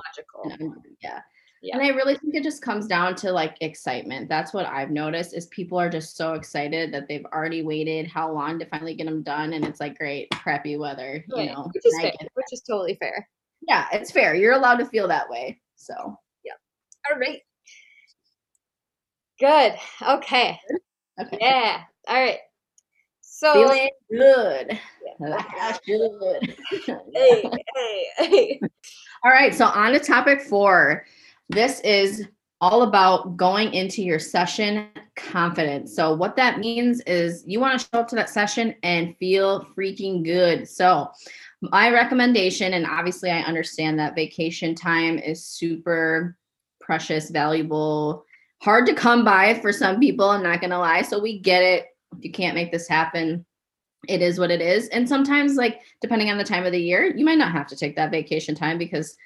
Logical. 0.46 0.76
Yeah. 1.02 1.20
Yeah. 1.62 1.78
And 1.78 1.86
I 1.86 1.90
really 1.90 2.18
think 2.18 2.34
it 2.34 2.44
just 2.44 2.64
comes 2.64 2.88
down 2.88 3.16
to 3.18 3.32
like 3.32 3.56
excitement. 3.62 4.28
That's 4.28 4.52
what 4.52 4.66
I've 4.66 4.90
noticed 4.90 5.36
is 5.36 5.46
people 5.48 5.80
are 5.80 5.90
just 5.90 6.18
so 6.18 6.34
excited 6.34 6.92
that 6.92 7.08
they've 7.08 7.26
already 7.26 7.62
waited 7.62 8.08
how 8.08 8.32
long 8.32 8.58
to 8.60 8.66
finally 8.66 8.96
get 8.96 9.06
them 9.06 9.22
done 9.22 9.54
and 9.54 9.64
it's 9.64 9.80
like 9.80 9.98
great 9.98 10.30
crappy 10.32 10.76
weather, 10.78 11.24
right. 11.32 11.46
you 11.46 11.52
know. 11.52 11.70
Which 11.72 11.86
is 11.86 11.96
fair, 12.02 12.14
which 12.34 12.48
is 12.52 12.62
totally 12.62 12.96
fair. 12.96 13.28
Yeah, 13.68 13.86
it's 13.94 14.12
fair. 14.12 14.34
You're 14.34 14.54
allowed 14.54 14.78
to 14.78 14.88
feel 14.88 15.08
that 15.10 15.30
way. 15.30 15.62
So, 15.76 15.94
yeah. 16.44 16.54
All 17.12 17.20
right. 17.20 17.42
Good. 19.40 19.76
Okay. 20.08 20.60
Okay. 21.20 21.38
Yeah. 21.40 21.82
All 22.08 22.20
right. 22.20 22.40
So 23.22 23.54
feeling 23.54 23.90
good. 24.12 24.80
Yeah. 25.20 25.28
Like 25.30 25.46
hey, 27.14 27.44
hey, 27.76 28.08
hey. 28.18 28.62
All 29.24 29.32
right. 29.32 29.54
So 29.54 29.66
on 29.66 29.94
to 29.94 30.00
topic 30.00 30.42
four. 30.42 31.06
This 31.52 31.82
is 31.82 32.28
all 32.62 32.84
about 32.84 33.36
going 33.36 33.74
into 33.74 34.02
your 34.02 34.20
session 34.20 34.88
confident. 35.18 35.90
So, 35.90 36.14
what 36.14 36.38
that 36.38 36.60
means 36.60 37.02
is 37.02 37.44
you 37.46 37.60
want 37.60 37.78
to 37.78 37.86
show 37.86 38.00
up 38.00 38.08
to 38.08 38.16
that 38.16 38.30
session 38.30 38.74
and 38.84 39.18
feel 39.18 39.68
freaking 39.78 40.24
good. 40.24 40.66
So, 40.66 41.12
my 41.62 41.92
recommendation, 41.92 42.74
and 42.74 42.86
obviously, 42.86 43.32
I 43.32 43.42
understand 43.42 44.00
that 44.00 44.16
vacation 44.16 44.76
time 44.76 45.18
is 45.18 45.44
super 45.44 46.38
precious, 46.80 47.30
valuable, 47.30 48.24
hard 48.62 48.86
to 48.86 48.94
come 48.94 49.26
by 49.26 49.56
for 49.56 49.74
some 49.74 50.00
people. 50.00 50.30
I'm 50.30 50.44
not 50.44 50.62
going 50.62 50.72
to 50.72 50.80
lie. 50.80 51.02
So, 51.02 51.20
we 51.20 51.38
get 51.38 51.64
it. 51.64 51.88
If 52.18 52.24
you 52.24 52.32
can't 52.32 52.56
make 52.56 52.72
this 52.72 52.88
happen, 52.88 53.46
it 54.08 54.22
is 54.22 54.40
what 54.40 54.52
it 54.52 54.62
is. 54.62 54.88
And 54.88 55.08
sometimes, 55.08 55.56
like, 55.56 55.82
depending 56.00 56.32
on 56.32 56.38
the 56.38 56.46
time 56.46 56.66
of 56.66 56.72
the 56.72 56.82
year, 56.82 57.14
you 57.14 57.26
might 57.26 57.38
not 57.38 57.52
have 57.52 57.68
to 57.68 57.76
take 57.76 57.98
that 57.98 58.12
vacation 58.12 58.56
time 58.56 58.78
because 58.78 59.18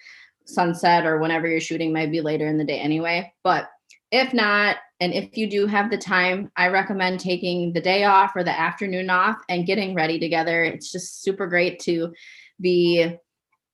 sunset 0.45 1.05
or 1.05 1.19
whenever 1.19 1.47
you're 1.47 1.59
shooting 1.59 1.93
might 1.93 2.11
be 2.11 2.21
later 2.21 2.47
in 2.47 2.57
the 2.57 2.63
day 2.63 2.79
anyway. 2.79 3.33
But 3.43 3.69
if 4.11 4.33
not, 4.33 4.77
and 4.99 5.13
if 5.13 5.35
you 5.35 5.49
do 5.49 5.67
have 5.67 5.89
the 5.89 5.97
time, 5.97 6.51
I 6.55 6.67
recommend 6.67 7.19
taking 7.19 7.73
the 7.73 7.81
day 7.81 8.05
off 8.05 8.35
or 8.35 8.43
the 8.43 8.57
afternoon 8.57 9.09
off 9.09 9.37
and 9.49 9.65
getting 9.65 9.93
ready 9.93 10.19
together. 10.19 10.63
It's 10.63 10.91
just 10.91 11.21
super 11.21 11.47
great 11.47 11.79
to 11.81 12.13
be 12.61 13.17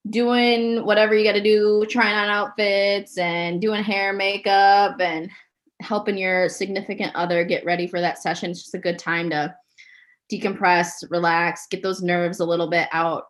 doing 0.09 0.83
whatever 0.83 1.13
you 1.13 1.23
got 1.23 1.33
to 1.33 1.43
do, 1.43 1.85
trying 1.87 2.15
on 2.15 2.29
outfits 2.29 3.17
and 3.17 3.61
doing 3.61 3.83
hair, 3.83 4.13
makeup, 4.13 4.99
and 4.99 5.29
helping 5.79 6.17
your 6.17 6.49
significant 6.49 7.15
other 7.15 7.43
get 7.43 7.65
ready 7.65 7.85
for 7.85 8.01
that 8.01 8.21
session. 8.21 8.51
It's 8.51 8.63
just 8.63 8.75
a 8.75 8.79
good 8.79 8.97
time 8.97 9.29
to 9.29 9.53
decompress, 10.31 11.03
relax, 11.09 11.67
get 11.67 11.83
those 11.83 12.01
nerves 12.01 12.39
a 12.39 12.45
little 12.45 12.69
bit 12.69 12.87
out 12.91 13.25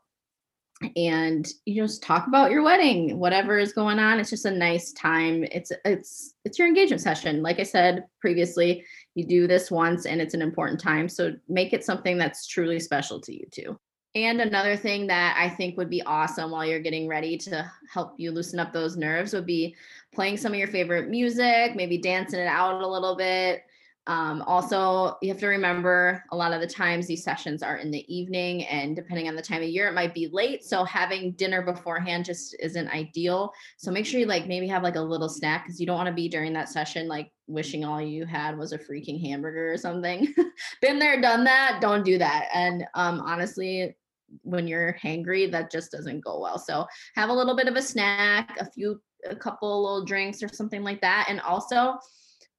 and 0.95 1.47
you 1.65 1.83
just 1.83 2.03
talk 2.03 2.27
about 2.27 2.51
your 2.51 2.63
wedding 2.63 3.19
whatever 3.19 3.57
is 3.57 3.73
going 3.73 3.99
on 3.99 4.19
it's 4.19 4.29
just 4.29 4.45
a 4.45 4.51
nice 4.51 4.91
time 4.93 5.43
it's 5.51 5.71
it's 5.85 6.35
it's 6.45 6.57
your 6.57 6.67
engagement 6.67 7.01
session 7.01 7.41
like 7.41 7.59
i 7.59 7.63
said 7.63 8.05
previously 8.19 8.83
you 9.15 9.25
do 9.25 9.47
this 9.47 9.69
once 9.69 10.05
and 10.05 10.21
it's 10.21 10.33
an 10.33 10.41
important 10.41 10.79
time 10.79 11.07
so 11.07 11.33
make 11.47 11.73
it 11.73 11.83
something 11.83 12.17
that's 12.17 12.47
truly 12.47 12.79
special 12.79 13.19
to 13.19 13.33
you 13.33 13.45
too 13.51 13.77
And 14.13 14.41
another 14.41 14.75
thing 14.75 15.07
that 15.07 15.37
I 15.39 15.47
think 15.47 15.77
would 15.77 15.89
be 15.89 16.01
awesome 16.03 16.51
while 16.51 16.65
you're 16.65 16.81
getting 16.81 17.07
ready 17.07 17.37
to 17.37 17.71
help 17.89 18.15
you 18.17 18.31
loosen 18.31 18.59
up 18.59 18.73
those 18.73 18.97
nerves 18.97 19.33
would 19.33 19.45
be 19.45 19.73
playing 20.13 20.35
some 20.35 20.51
of 20.51 20.59
your 20.59 20.67
favorite 20.67 21.09
music, 21.09 21.75
maybe 21.75 21.97
dancing 21.97 22.41
it 22.41 22.47
out 22.47 22.81
a 22.81 22.87
little 22.87 23.15
bit. 23.15 23.63
Um, 24.07 24.41
also, 24.47 25.17
you 25.21 25.29
have 25.29 25.39
to 25.41 25.47
remember 25.47 26.23
a 26.31 26.35
lot 26.35 26.53
of 26.53 26.61
the 26.61 26.67
times 26.67 27.05
these 27.05 27.23
sessions 27.23 27.61
are 27.61 27.77
in 27.77 27.91
the 27.91 28.03
evening, 28.13 28.65
and 28.65 28.95
depending 28.95 29.27
on 29.27 29.35
the 29.35 29.41
time 29.43 29.61
of 29.61 29.69
year, 29.69 29.87
it 29.87 29.93
might 29.93 30.13
be 30.13 30.27
late. 30.27 30.63
So, 30.63 30.83
having 30.83 31.33
dinner 31.33 31.61
beforehand 31.61 32.25
just 32.25 32.55
isn't 32.59 32.87
ideal. 32.87 33.53
So, 33.77 33.91
make 33.91 34.07
sure 34.07 34.19
you 34.19 34.25
like 34.25 34.47
maybe 34.47 34.67
have 34.67 34.81
like 34.81 34.95
a 34.95 35.01
little 35.01 35.29
snack 35.29 35.65
because 35.65 35.79
you 35.79 35.85
don't 35.85 35.97
want 35.97 36.07
to 36.07 36.13
be 36.13 36.27
during 36.27 36.51
that 36.53 36.69
session 36.69 37.07
like 37.07 37.31
wishing 37.47 37.85
all 37.85 38.01
you 38.01 38.25
had 38.25 38.57
was 38.57 38.73
a 38.73 38.79
freaking 38.79 39.21
hamburger 39.21 39.71
or 39.71 39.77
something. 39.77 40.33
Been 40.81 40.97
there, 40.97 41.21
done 41.21 41.43
that. 41.43 41.79
Don't 41.81 42.03
do 42.03 42.17
that. 42.17 42.49
And 42.53 42.85
um, 42.95 43.19
honestly, 43.21 43.95
when 44.41 44.67
you're 44.67 44.97
hangry, 45.01 45.51
that 45.51 45.71
just 45.71 45.91
doesn't 45.91 46.21
go 46.21 46.39
well. 46.39 46.57
So 46.57 46.87
have 47.15 47.29
a 47.29 47.33
little 47.33 47.55
bit 47.55 47.67
of 47.67 47.75
a 47.75 47.81
snack, 47.81 48.57
a 48.59 48.65
few, 48.71 49.01
a 49.29 49.35
couple 49.35 49.83
little 49.83 50.05
drinks 50.05 50.41
or 50.41 50.47
something 50.47 50.83
like 50.83 51.01
that. 51.01 51.27
And 51.29 51.41
also 51.41 51.99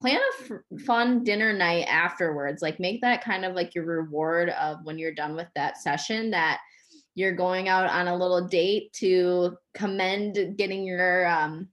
plan 0.03 0.19
a 0.19 0.53
f- 0.53 0.81
fun 0.85 1.23
dinner 1.23 1.53
night 1.53 1.85
afterwards. 1.85 2.61
Like 2.61 2.77
make 2.77 2.99
that 3.01 3.23
kind 3.23 3.45
of 3.45 3.55
like 3.55 3.73
your 3.73 3.85
reward 3.85 4.49
of 4.49 4.79
when 4.83 4.97
you're 4.97 5.13
done 5.13 5.33
with 5.33 5.47
that 5.55 5.77
session 5.77 6.31
that 6.31 6.59
you're 7.15 7.31
going 7.31 7.69
out 7.69 7.89
on 7.89 8.09
a 8.09 8.17
little 8.17 8.45
date 8.45 8.91
to 8.93 9.55
commend 9.73 10.57
getting 10.57 10.83
your 10.83 11.25
um 11.27 11.69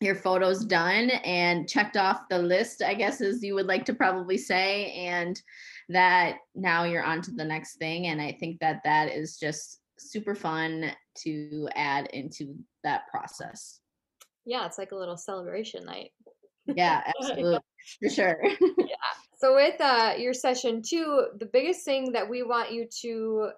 your 0.00 0.16
photos 0.16 0.64
done 0.64 1.10
and 1.10 1.68
checked 1.68 1.96
off 1.96 2.28
the 2.28 2.38
list, 2.38 2.82
I 2.82 2.94
guess, 2.94 3.20
as 3.20 3.44
you 3.44 3.54
would 3.54 3.66
like 3.66 3.84
to 3.84 3.94
probably 3.94 4.38
say. 4.38 4.92
And 4.92 5.40
that 5.88 6.38
now 6.56 6.82
you're 6.82 7.04
on 7.04 7.22
to 7.22 7.30
the 7.30 7.44
next 7.44 7.76
thing. 7.76 8.08
And 8.08 8.20
I 8.20 8.36
think 8.40 8.58
that 8.58 8.80
that 8.84 9.08
is 9.12 9.38
just 9.38 9.80
super 9.98 10.34
fun 10.34 10.92
to 11.18 11.68
add 11.76 12.08
into 12.12 12.56
that 12.82 13.02
process. 13.08 13.80
Yeah, 14.44 14.66
it's 14.66 14.78
like 14.78 14.92
a 14.92 14.96
little 14.96 15.16
celebration 15.16 15.84
night. 15.84 16.10
Yeah, 16.74 17.02
absolutely. 17.20 17.60
For 18.02 18.10
sure. 18.10 18.38
yeah. 18.42 18.96
So 19.40 19.54
with 19.54 19.80
uh, 19.80 20.14
your 20.18 20.34
session 20.34 20.82
two, 20.84 21.28
the 21.38 21.46
biggest 21.46 21.84
thing 21.84 22.10
that 22.10 22.28
we 22.28 22.42
want 22.42 22.72
you 22.72 22.88
to 23.02 23.50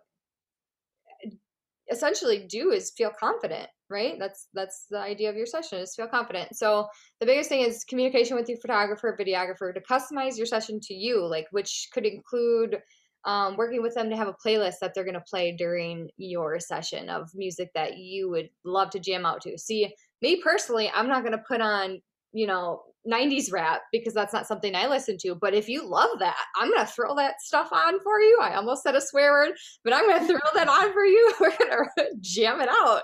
essentially 1.91 2.47
do 2.49 2.71
is 2.71 2.93
feel 2.97 3.11
confident 3.19 3.69
right 3.89 4.19
that's 4.19 4.47
that's 4.55 4.87
the 4.91 4.99
idea 4.99 5.29
of 5.29 5.37
your 5.37 5.47
session 5.47 5.79
is 5.79 5.95
feel 5.95 6.07
confident 6.07 6.55
so 6.57 6.87
the 7.19 7.27
biggest 7.27 7.49
thing 7.49 7.61
is 7.63 7.85
communication 7.85 8.37
with 8.37 8.49
your 8.49 8.59
photographer 8.59 9.17
videographer 9.21 9.75
to 9.75 9.81
customize 9.81 10.37
your 10.37 10.47
session 10.47 10.79
to 10.81 10.95
you 10.95 11.27
like 11.27 11.47
which 11.51 11.89
could 11.93 12.07
include 12.07 12.79
um, 13.27 13.59
working 13.59 13.83
with 13.83 13.95
them 13.95 14.09
to 14.09 14.17
have 14.17 14.29
a 14.29 14.37
playlist 14.47 14.77
that 14.81 14.95
they're 14.95 15.05
going 15.05 15.13
to 15.13 15.25
play 15.29 15.55
during 15.55 16.09
your 16.17 16.59
session 16.59 17.11
of 17.11 17.29
music 17.35 17.69
that 17.75 17.99
you 17.99 18.31
would 18.31 18.49
love 18.65 18.89
to 18.91 19.01
jam 19.01 19.27
out 19.27 19.43
to 19.43 19.59
see 19.59 19.93
me 20.23 20.41
personally 20.41 20.91
i'm 20.95 21.09
not 21.09 21.23
going 21.23 21.37
to 21.37 21.45
put 21.47 21.61
on 21.61 22.01
you 22.33 22.47
know 22.47 22.83
90s 23.09 23.53
rap 23.53 23.83
because 23.93 24.15
that's 24.15 24.33
not 24.33 24.47
something 24.47 24.75
I 24.75 24.87
listen 24.87 25.17
to. 25.21 25.35
But 25.35 25.55
if 25.55 25.69
you 25.69 25.89
love 25.89 26.11
that, 26.19 26.37
I'm 26.57 26.71
going 26.71 26.85
to 26.85 26.93
throw 26.93 27.15
that 27.17 27.41
stuff 27.41 27.73
on 27.73 28.01
for 28.03 28.21
you. 28.21 28.39
I 28.43 28.55
almost 28.55 28.83
said 28.83 28.95
a 28.95 29.01
swear 29.01 29.33
word, 29.33 29.53
but 29.85 29.93
I'm 29.93 30.09
going 30.09 30.21
to 30.21 30.27
throw 30.27 30.51
that 30.55 30.69
on 30.69 30.93
for 30.93 31.05
you. 31.05 31.35
We're 31.41 31.57
going 31.57 31.89
to 31.99 32.07
jam 32.21 32.61
it 32.61 32.69
out. 32.69 33.03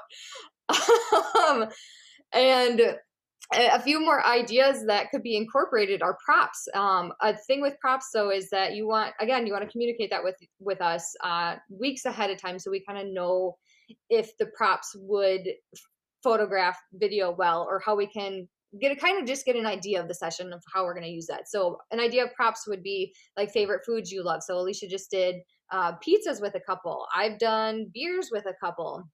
um, 1.49 1.69
and 2.33 2.97
a 3.55 3.81
few 3.81 4.01
more 4.01 4.27
ideas 4.27 4.85
that 4.87 5.11
could 5.11 5.23
be 5.23 5.37
incorporated 5.37 6.03
are 6.03 6.19
props. 6.25 6.67
Um, 6.75 7.13
a 7.21 7.37
thing 7.37 7.63
with 7.63 7.79
props, 7.81 8.09
though, 8.13 8.31
is 8.31 8.51
that 8.51 8.75
you 8.75 8.89
want 8.89 9.15
again 9.21 9.47
you 9.47 9.53
want 9.53 9.65
to 9.65 9.71
communicate 9.71 10.11
that 10.11 10.25
with 10.25 10.35
with 10.59 10.81
us 10.81 11.15
uh, 11.23 11.55
weeks 11.71 12.05
ahead 12.07 12.31
of 12.31 12.41
time, 12.41 12.59
so 12.59 12.73
we 12.73 12.85
kind 12.85 12.99
of 12.99 13.13
know 13.13 13.57
if 14.11 14.37
the 14.39 14.47
props 14.57 14.97
would 14.99 15.47
photograph 16.25 16.77
video 16.93 17.31
well 17.31 17.65
or 17.71 17.81
how 17.85 17.95
we 17.95 18.09
can 18.09 18.49
get 18.81 18.93
a 18.93 18.97
kind 18.97 19.21
of 19.21 19.27
just 19.27 19.45
get 19.45 19.57
an 19.57 19.67
idea 19.67 20.01
of 20.01 20.09
the 20.09 20.15
session 20.15 20.53
of 20.53 20.63
how 20.73 20.85
we're 20.85 20.95
going 20.95 21.05
to 21.05 21.11
use 21.11 21.27
that. 21.27 21.49
So 21.49 21.79
an 21.91 22.01
idea 22.01 22.25
of 22.25 22.35
props 22.35 22.67
would 22.67 22.83
be 22.83 23.15
like 23.37 23.51
favorite 23.51 23.83
foods 23.87 24.11
you 24.11 24.25
love. 24.25 24.43
So 24.43 24.57
Alicia 24.59 24.89
just 24.89 25.11
did 25.11 25.37
uh, 25.73 25.93
pizzas 26.07 26.41
with 26.41 26.55
a 26.55 26.61
couple. 26.61 27.07
I've 27.15 27.39
done 27.39 27.87
beers 27.93 28.29
with 28.31 28.47
a 28.47 28.55
couple. 28.65 29.05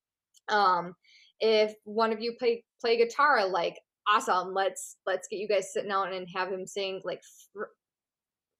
Um, 0.48 0.94
if 1.40 1.74
one 1.84 2.12
of 2.12 2.20
you 2.20 2.34
play 2.38 2.64
play 2.80 2.96
guitar, 2.96 3.46
like 3.46 3.78
awesome, 4.12 4.52
let's 4.54 4.96
let's 5.06 5.28
get 5.28 5.38
you 5.38 5.48
guys 5.48 5.72
sitting 5.72 5.90
out 5.90 6.12
and 6.12 6.26
have 6.34 6.50
him 6.50 6.66
sing 6.66 7.00
like 7.04 7.20
fr- 7.52 7.64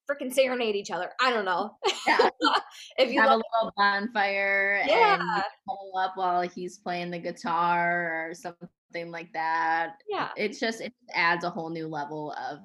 freaking 0.09 0.33
serenade 0.33 0.75
each 0.75 0.91
other. 0.91 1.09
I 1.21 1.31
don't 1.31 1.45
know. 1.45 1.71
Yeah. 2.07 2.29
if 2.97 3.11
you 3.11 3.21
have 3.21 3.29
love- 3.29 3.41
a 3.41 3.57
little 3.57 3.73
bonfire 3.77 4.83
yeah. 4.87 5.15
and 5.15 5.43
pull 5.67 5.93
up 5.97 6.13
while 6.15 6.41
he's 6.41 6.77
playing 6.77 7.11
the 7.11 7.19
guitar 7.19 8.29
or 8.29 8.33
something 8.33 8.67
something 8.93 9.11
like 9.11 9.31
that. 9.33 9.95
Yeah. 10.09 10.29
It's 10.35 10.59
just 10.59 10.81
it 10.81 10.93
adds 11.13 11.43
a 11.43 11.49
whole 11.49 11.69
new 11.69 11.87
level 11.87 12.33
of 12.33 12.59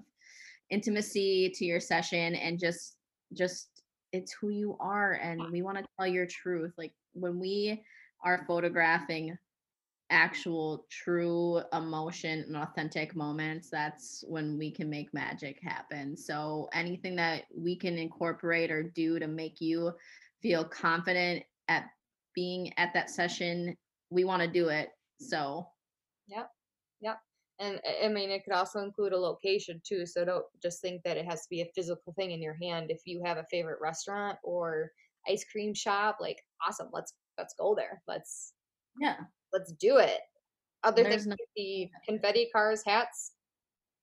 intimacy 0.71 1.53
to 1.55 1.64
your 1.64 1.81
session 1.81 2.35
and 2.35 2.59
just 2.59 2.97
just 3.33 3.69
it's 4.12 4.33
who 4.33 4.49
you 4.49 4.77
are 4.81 5.14
and 5.14 5.51
we 5.53 5.62
want 5.62 5.79
to 5.79 5.85
tell 5.99 6.07
your 6.07 6.27
truth. 6.27 6.73
Like 6.79 6.93
when 7.14 7.38
we 7.38 7.83
are 8.25 8.45
photographing 8.47 9.37
actual 10.11 10.87
true 10.91 11.61
emotion 11.75 12.43
and 12.47 12.57
authentic 12.57 13.14
moments 13.14 13.69
that's 13.69 14.25
when 14.27 14.57
we 14.57 14.71
can 14.71 14.88
make 14.88 15.12
magic 15.12 15.59
happen 15.62 16.17
so 16.17 16.67
anything 16.73 17.14
that 17.14 17.43
we 17.55 17.77
can 17.77 17.99
incorporate 17.99 18.71
or 18.71 18.85
do 18.85 19.19
to 19.19 19.27
make 19.27 19.61
you 19.61 19.93
feel 20.41 20.64
confident 20.64 21.45
at 21.69 21.85
being 22.35 22.73
at 22.79 22.95
that 22.95 23.11
session 23.11 23.77
we 24.09 24.25
want 24.25 24.41
to 24.41 24.49
do 24.49 24.69
it 24.69 24.88
so 25.21 25.69
Yep. 26.29 26.51
Yep. 27.01 27.19
And 27.61 27.81
I 28.05 28.09
mean, 28.09 28.31
it 28.31 28.45
could 28.45 28.53
also 28.53 28.81
include 28.81 29.12
a 29.12 29.19
location 29.19 29.81
too. 29.85 30.07
So 30.07 30.25
don't 30.25 30.45
just 30.62 30.81
think 30.81 31.03
that 31.03 31.17
it 31.17 31.27
has 31.27 31.41
to 31.41 31.49
be 31.51 31.62
a 31.62 31.71
physical 31.75 32.12
thing 32.12 32.31
in 32.31 32.41
your 32.41 32.57
hand. 32.62 32.91
If 32.91 33.01
you 33.05 33.23
have 33.25 33.38
a 33.38 33.47
favorite 33.51 33.81
restaurant 33.81 34.38
or 34.45 34.93
ice 35.29 35.45
cream 35.51 35.75
shop, 35.75 36.19
like 36.21 36.38
awesome, 36.67 36.88
let's 36.93 37.14
let's 37.37 37.55
go 37.59 37.75
there. 37.75 38.01
Let's 38.07 38.53
yeah, 39.01 39.17
let's 39.53 39.73
do 39.73 39.97
it. 39.99 40.21
Other 40.85 41.03
There's 41.03 41.25
things 41.25 41.27
no- 41.27 41.37
the 41.57 41.88
confetti 42.09 42.49
cars, 42.55 42.83
hats, 42.87 43.33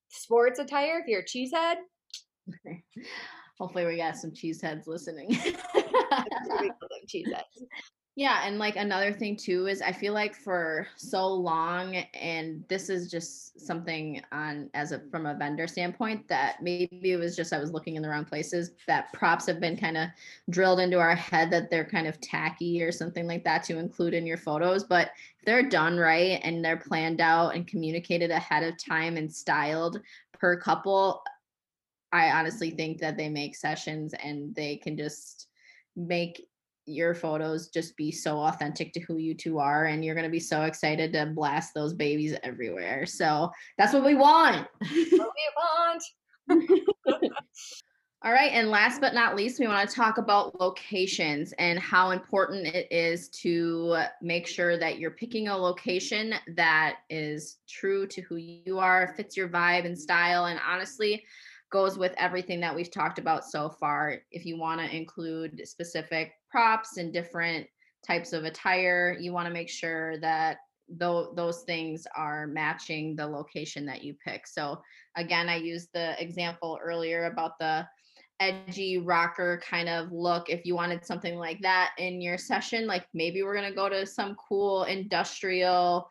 sports 0.09 0.59
attire. 0.59 0.99
If 0.99 1.07
you're 1.07 1.21
a 1.21 1.25
cheesehead, 1.25 1.75
hopefully 3.57 3.85
we 3.85 3.95
got 3.97 4.17
some 4.17 4.31
cheeseheads 4.31 4.85
listening. 4.87 5.29
cheeseheads. 7.07 7.43
Yeah, 8.17 8.43
and 8.45 8.57
like 8.57 8.77
another 8.77 9.11
thing 9.11 9.35
too 9.35 9.67
is 9.67 9.81
I 9.81 9.91
feel 9.91 10.13
like 10.13 10.35
for 10.35 10.87
so 10.95 11.27
long, 11.27 11.97
and 11.97 12.63
this 12.69 12.89
is 12.89 13.11
just 13.11 13.59
something 13.59 14.21
on 14.31 14.69
as 14.73 14.93
a 14.93 15.01
from 15.11 15.25
a 15.25 15.35
vendor 15.35 15.67
standpoint 15.67 16.25
that 16.29 16.63
maybe 16.63 17.11
it 17.11 17.19
was 17.19 17.35
just 17.35 17.51
I 17.51 17.59
was 17.59 17.71
looking 17.73 17.97
in 17.97 18.01
the 18.01 18.07
wrong 18.07 18.23
places. 18.23 18.71
That 18.87 19.11
props 19.11 19.45
have 19.47 19.59
been 19.59 19.75
kind 19.75 19.97
of 19.97 20.07
drilled 20.49 20.79
into 20.79 20.97
our 20.97 21.13
head 21.13 21.51
that 21.51 21.69
they're 21.69 21.83
kind 21.83 22.07
of 22.07 22.21
tacky 22.21 22.81
or 22.81 22.91
something 22.93 23.27
like 23.27 23.43
that 23.43 23.63
to 23.65 23.77
include 23.79 24.13
in 24.13 24.25
your 24.25 24.37
photos. 24.37 24.85
But 24.85 25.11
they're 25.45 25.67
done 25.67 25.97
right 25.97 26.39
and 26.41 26.63
they're 26.63 26.77
planned 26.77 27.19
out 27.19 27.53
and 27.53 27.67
communicated 27.67 28.31
ahead 28.31 28.63
of 28.63 28.77
time 28.77 29.17
and 29.17 29.31
styled 29.31 29.99
per 30.39 30.57
couple, 30.57 31.21
I 32.13 32.31
honestly 32.31 32.71
think 32.71 32.99
that 32.99 33.17
they 33.17 33.27
make 33.27 33.57
sessions 33.57 34.13
and 34.13 34.55
they 34.55 34.77
can 34.77 34.95
just 34.95 35.47
make 35.97 36.47
your 36.85 37.13
photos 37.13 37.69
just 37.69 37.97
be 37.97 38.11
so 38.11 38.37
authentic 38.39 38.93
to 38.93 38.99
who 39.01 39.17
you 39.17 39.33
two 39.33 39.59
are 39.59 39.85
and 39.85 40.03
you're 40.03 40.15
going 40.15 40.25
to 40.25 40.31
be 40.31 40.39
so 40.39 40.63
excited 40.63 41.13
to 41.13 41.25
blast 41.25 41.73
those 41.73 41.93
babies 41.93 42.35
everywhere. 42.43 43.05
So 43.05 43.51
that's 43.77 43.93
what 43.93 44.05
we 44.05 44.15
want. 44.15 44.67
What 44.79 45.31
we 45.35 45.49
want. 45.57 46.03
All 48.23 48.31
right 48.31 48.51
and 48.53 48.71
last 48.71 49.01
but 49.01 49.13
not 49.13 49.35
least 49.35 49.59
we 49.59 49.67
want 49.67 49.87
to 49.87 49.95
talk 49.95 50.17
about 50.17 50.59
locations 50.59 51.53
and 51.59 51.77
how 51.77 52.09
important 52.09 52.65
it 52.65 52.87
is 52.89 53.29
to 53.29 53.97
make 54.19 54.47
sure 54.47 54.77
that 54.79 54.97
you're 54.97 55.11
picking 55.11 55.47
a 55.47 55.55
location 55.55 56.33
that 56.55 56.97
is 57.11 57.57
true 57.69 58.07
to 58.07 58.21
who 58.21 58.37
you 58.37 58.79
are 58.79 59.13
fits 59.15 59.37
your 59.37 59.47
vibe 59.47 59.85
and 59.85 59.97
style 59.97 60.45
and 60.45 60.59
honestly 60.67 61.23
goes 61.75 61.97
with 61.97 62.13
everything 62.15 62.61
that 62.61 62.73
we've 62.73 62.89
talked 62.89 63.19
about 63.19 63.43
so 63.43 63.67
far. 63.67 64.19
If 64.31 64.45
you 64.45 64.57
want 64.57 64.79
to 64.79 64.95
include 64.95 65.61
specific 65.67 66.31
props 66.49 66.95
and 66.95 67.11
different 67.11 67.67
types 68.07 68.31
of 68.31 68.45
attire, 68.45 69.17
you 69.19 69.33
want 69.33 69.45
to 69.47 69.53
make 69.53 69.67
sure 69.67 70.17
that 70.21 70.59
though 70.87 71.33
those 71.35 71.63
things 71.63 72.07
are 72.15 72.47
matching 72.47 73.13
the 73.17 73.27
location 73.27 73.85
that 73.87 74.05
you 74.05 74.15
pick. 74.25 74.47
So 74.47 74.81
again, 75.17 75.49
I 75.49 75.57
used 75.57 75.89
the 75.93 76.15
example 76.17 76.79
earlier 76.81 77.25
about 77.25 77.59
the 77.59 77.85
edgy 78.39 78.99
rocker 78.99 79.61
kind 79.69 79.89
of 79.89 80.13
look. 80.13 80.49
If 80.49 80.65
you 80.65 80.75
wanted 80.75 81.05
something 81.05 81.35
like 81.35 81.59
that 81.59 81.91
in 81.97 82.21
your 82.21 82.37
session, 82.37 82.87
like 82.87 83.05
maybe 83.13 83.43
we're 83.43 83.57
going 83.57 83.69
to 83.69 83.75
go 83.75 83.89
to 83.89 84.05
some 84.05 84.37
cool 84.47 84.85
industrial 84.85 86.09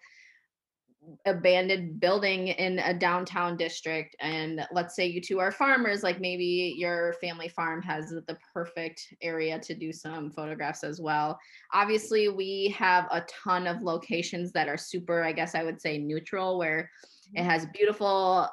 abandoned 1.26 2.00
building 2.00 2.48
in 2.48 2.78
a 2.78 2.94
downtown 2.94 3.56
district 3.56 4.16
and 4.20 4.66
let's 4.72 4.94
say 4.94 5.06
you 5.06 5.20
two 5.20 5.38
are 5.38 5.50
farmers 5.50 6.02
like 6.02 6.20
maybe 6.20 6.74
your 6.76 7.14
family 7.20 7.48
farm 7.48 7.82
has 7.82 8.10
the 8.10 8.38
perfect 8.52 9.14
area 9.22 9.58
to 9.58 9.74
do 9.74 9.92
some 9.92 10.30
photographs 10.30 10.84
as 10.84 11.00
well 11.00 11.38
obviously 11.72 12.28
we 12.28 12.74
have 12.76 13.06
a 13.10 13.24
ton 13.44 13.66
of 13.66 13.82
locations 13.82 14.52
that 14.52 14.68
are 14.68 14.76
super 14.76 15.22
i 15.22 15.32
guess 15.32 15.54
i 15.54 15.62
would 15.62 15.80
say 15.80 15.98
neutral 15.98 16.58
where 16.58 16.90
it 17.34 17.40
mm-hmm. 17.40 17.48
has 17.48 17.66
beautiful 17.74 18.48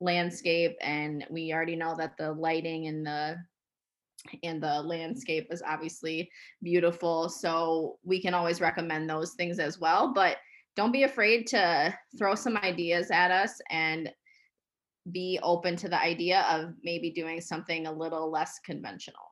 landscape 0.00 0.76
and 0.80 1.26
we 1.30 1.52
already 1.52 1.76
know 1.76 1.94
that 1.96 2.16
the 2.16 2.32
lighting 2.32 2.86
and 2.86 3.06
the 3.06 3.36
and 4.42 4.62
the 4.62 4.82
landscape 4.82 5.46
is 5.50 5.62
obviously 5.66 6.30
beautiful 6.62 7.28
so 7.28 7.98
we 8.04 8.20
can 8.20 8.34
always 8.34 8.60
recommend 8.60 9.08
those 9.08 9.34
things 9.34 9.58
as 9.58 9.78
well 9.78 10.12
but 10.14 10.38
don't 10.76 10.92
be 10.92 11.04
afraid 11.04 11.46
to 11.48 11.96
throw 12.18 12.34
some 12.34 12.56
ideas 12.56 13.10
at 13.10 13.30
us 13.30 13.60
and 13.70 14.10
be 15.12 15.38
open 15.42 15.76
to 15.76 15.88
the 15.88 16.00
idea 16.00 16.46
of 16.50 16.74
maybe 16.82 17.10
doing 17.10 17.40
something 17.40 17.86
a 17.86 17.92
little 17.92 18.30
less 18.30 18.58
conventional. 18.64 19.28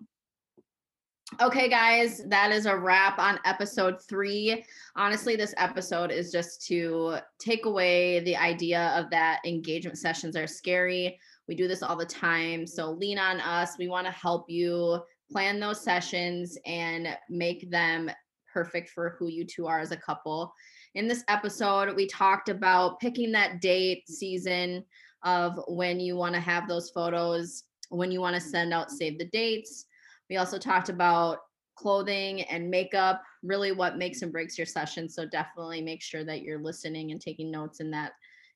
Okay, 1.41 1.69
guys, 1.71 2.23
that 2.29 2.53
is 2.53 2.67
a 2.67 2.77
wrap 2.77 3.19
on 3.19 3.39
episode 3.47 3.97
three. 4.07 4.65
Honestly, 4.97 5.35
this 5.35 5.55
episode 5.57 6.11
is 6.11 6.31
just 6.31 6.67
to 6.67 7.17
take 7.39 7.65
away 7.65 8.21
the 8.21 8.37
idea 8.37 8.93
of 8.99 9.09
that 9.11 9.41
engagement 9.47 9.97
sessions 9.97 10.37
are 10.37 10.47
scary. 10.47 11.19
We 11.49 11.55
do 11.55 11.67
this 11.67 11.83
all 11.83 11.97
the 11.97 12.05
time. 12.05 12.67
So 12.67 12.91
lean 12.91 13.19
on 13.19 13.41
us. 13.41 13.79
We 13.79 13.89
want 13.89 14.07
to 14.07 14.13
help 14.13 14.51
you 14.51 15.01
plan 15.31 15.59
those 15.59 15.83
sessions 15.83 16.59
and 16.67 17.09
make 17.31 17.71
them 17.71 18.11
perfect 18.53 18.91
for 18.91 19.17
who 19.19 19.29
you 19.29 19.47
two 19.47 19.67
are 19.67 19.81
as 19.81 19.91
a 19.91 19.97
couple 19.97 20.53
in 20.95 21.09
this 21.09 21.25
episode, 21.29 21.95
we 21.97 22.07
talked 22.07 22.49
about 22.49 23.01
picking 23.01 23.33
that 23.33 23.61
date, 23.61 24.09
season 24.09 24.85
of 25.25 25.59
when 25.69 26.01
you 26.01 26.17
want 26.17 26.35
to 26.35 26.41
have 26.41 26.69
those 26.69 26.91
photos, 26.91 27.65
when 27.89 28.11
you 28.11 28.21
want 28.21 28.35
to 28.35 28.41
send 28.41 28.73
out 28.73 28.91
save 28.91 29.19
the 29.19 29.27
dates. 29.27 29.87
We 30.29 30.37
also 30.37 30.59
talked 30.59 30.89
about 30.89 31.39
clothing 31.77 32.43
and 32.43 32.71
makeup, 32.71 33.23
really 33.43 33.73
what 33.73 33.97
makes 33.97 34.23
and 34.23 34.33
breaks 34.33 34.59
your 34.59 34.67
session. 34.67 35.09
So 35.09 35.27
definitely 35.27 35.81
make 35.83 36.03
sure 36.03 36.25
that 36.25 36.43
you're 36.43 36.63
listening 36.63 37.11
and 37.11 37.21
taking 37.21 37.51
notes 37.51 37.81
in 37.81 37.91
that 37.93 38.13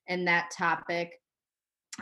in 0.07 0.25
that 0.25 0.51
topic. 0.51 1.19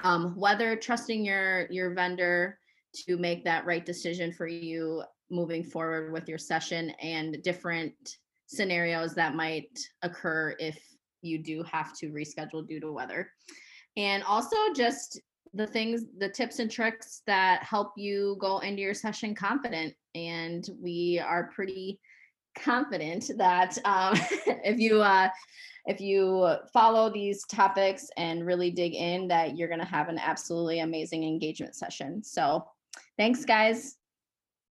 Um, 0.04 0.36
weather 0.36 0.76
trusting 0.76 1.26
your 1.26 1.68
your 1.72 1.94
vendor 1.94 2.60
to 3.08 3.18
make 3.18 3.44
that 3.46 3.66
right 3.66 3.86
decision 3.86 4.32
for 4.32 4.48
you 4.48 5.04
moving 5.30 5.64
forward 5.64 6.14
with 6.14 6.28
your 6.30 6.38
session 6.38 6.92
and 7.02 7.42
different 7.44 8.18
scenarios 8.48 9.14
that 9.16 9.36
might 9.36 9.80
occur 10.02 10.56
if 10.60 10.80
you 11.22 11.40
do 11.40 11.64
have 11.64 11.96
to 11.98 12.08
reschedule 12.12 12.68
due 12.68 12.80
to 12.80 12.92
weather. 12.92 13.30
And 13.98 14.24
also 14.24 14.56
just 14.76 15.20
the 15.54 15.66
things, 15.66 16.04
the 16.18 16.30
tips 16.30 16.60
and 16.60 16.70
tricks 16.70 17.22
that 17.28 17.64
help 17.64 17.94
you 17.96 18.38
go 18.40 18.60
into 18.60 18.82
your 18.82 18.94
session 18.94 19.34
confident. 19.34 19.94
And 20.14 20.68
we 20.82 21.22
are 21.26 21.50
pretty 21.54 22.00
confident 22.56 23.32
that 23.38 23.78
um, 23.86 24.14
if 24.64 24.80
you 24.80 25.02
uh, 25.02 25.30
if 25.86 26.02
you 26.02 26.56
follow 26.74 27.12
these 27.12 27.46
topics 27.46 28.10
and 28.18 28.46
really 28.46 28.72
dig 28.72 28.96
in, 28.96 29.28
that 29.28 29.56
you're 29.56 29.68
going 29.68 29.80
to 29.80 29.86
have 29.86 30.10
an 30.10 30.18
absolutely 30.18 30.80
amazing 30.80 31.24
engagement 31.24 31.76
session. 31.76 32.24
So, 32.24 32.66
thanks, 33.18 33.46
guys. 33.46 33.98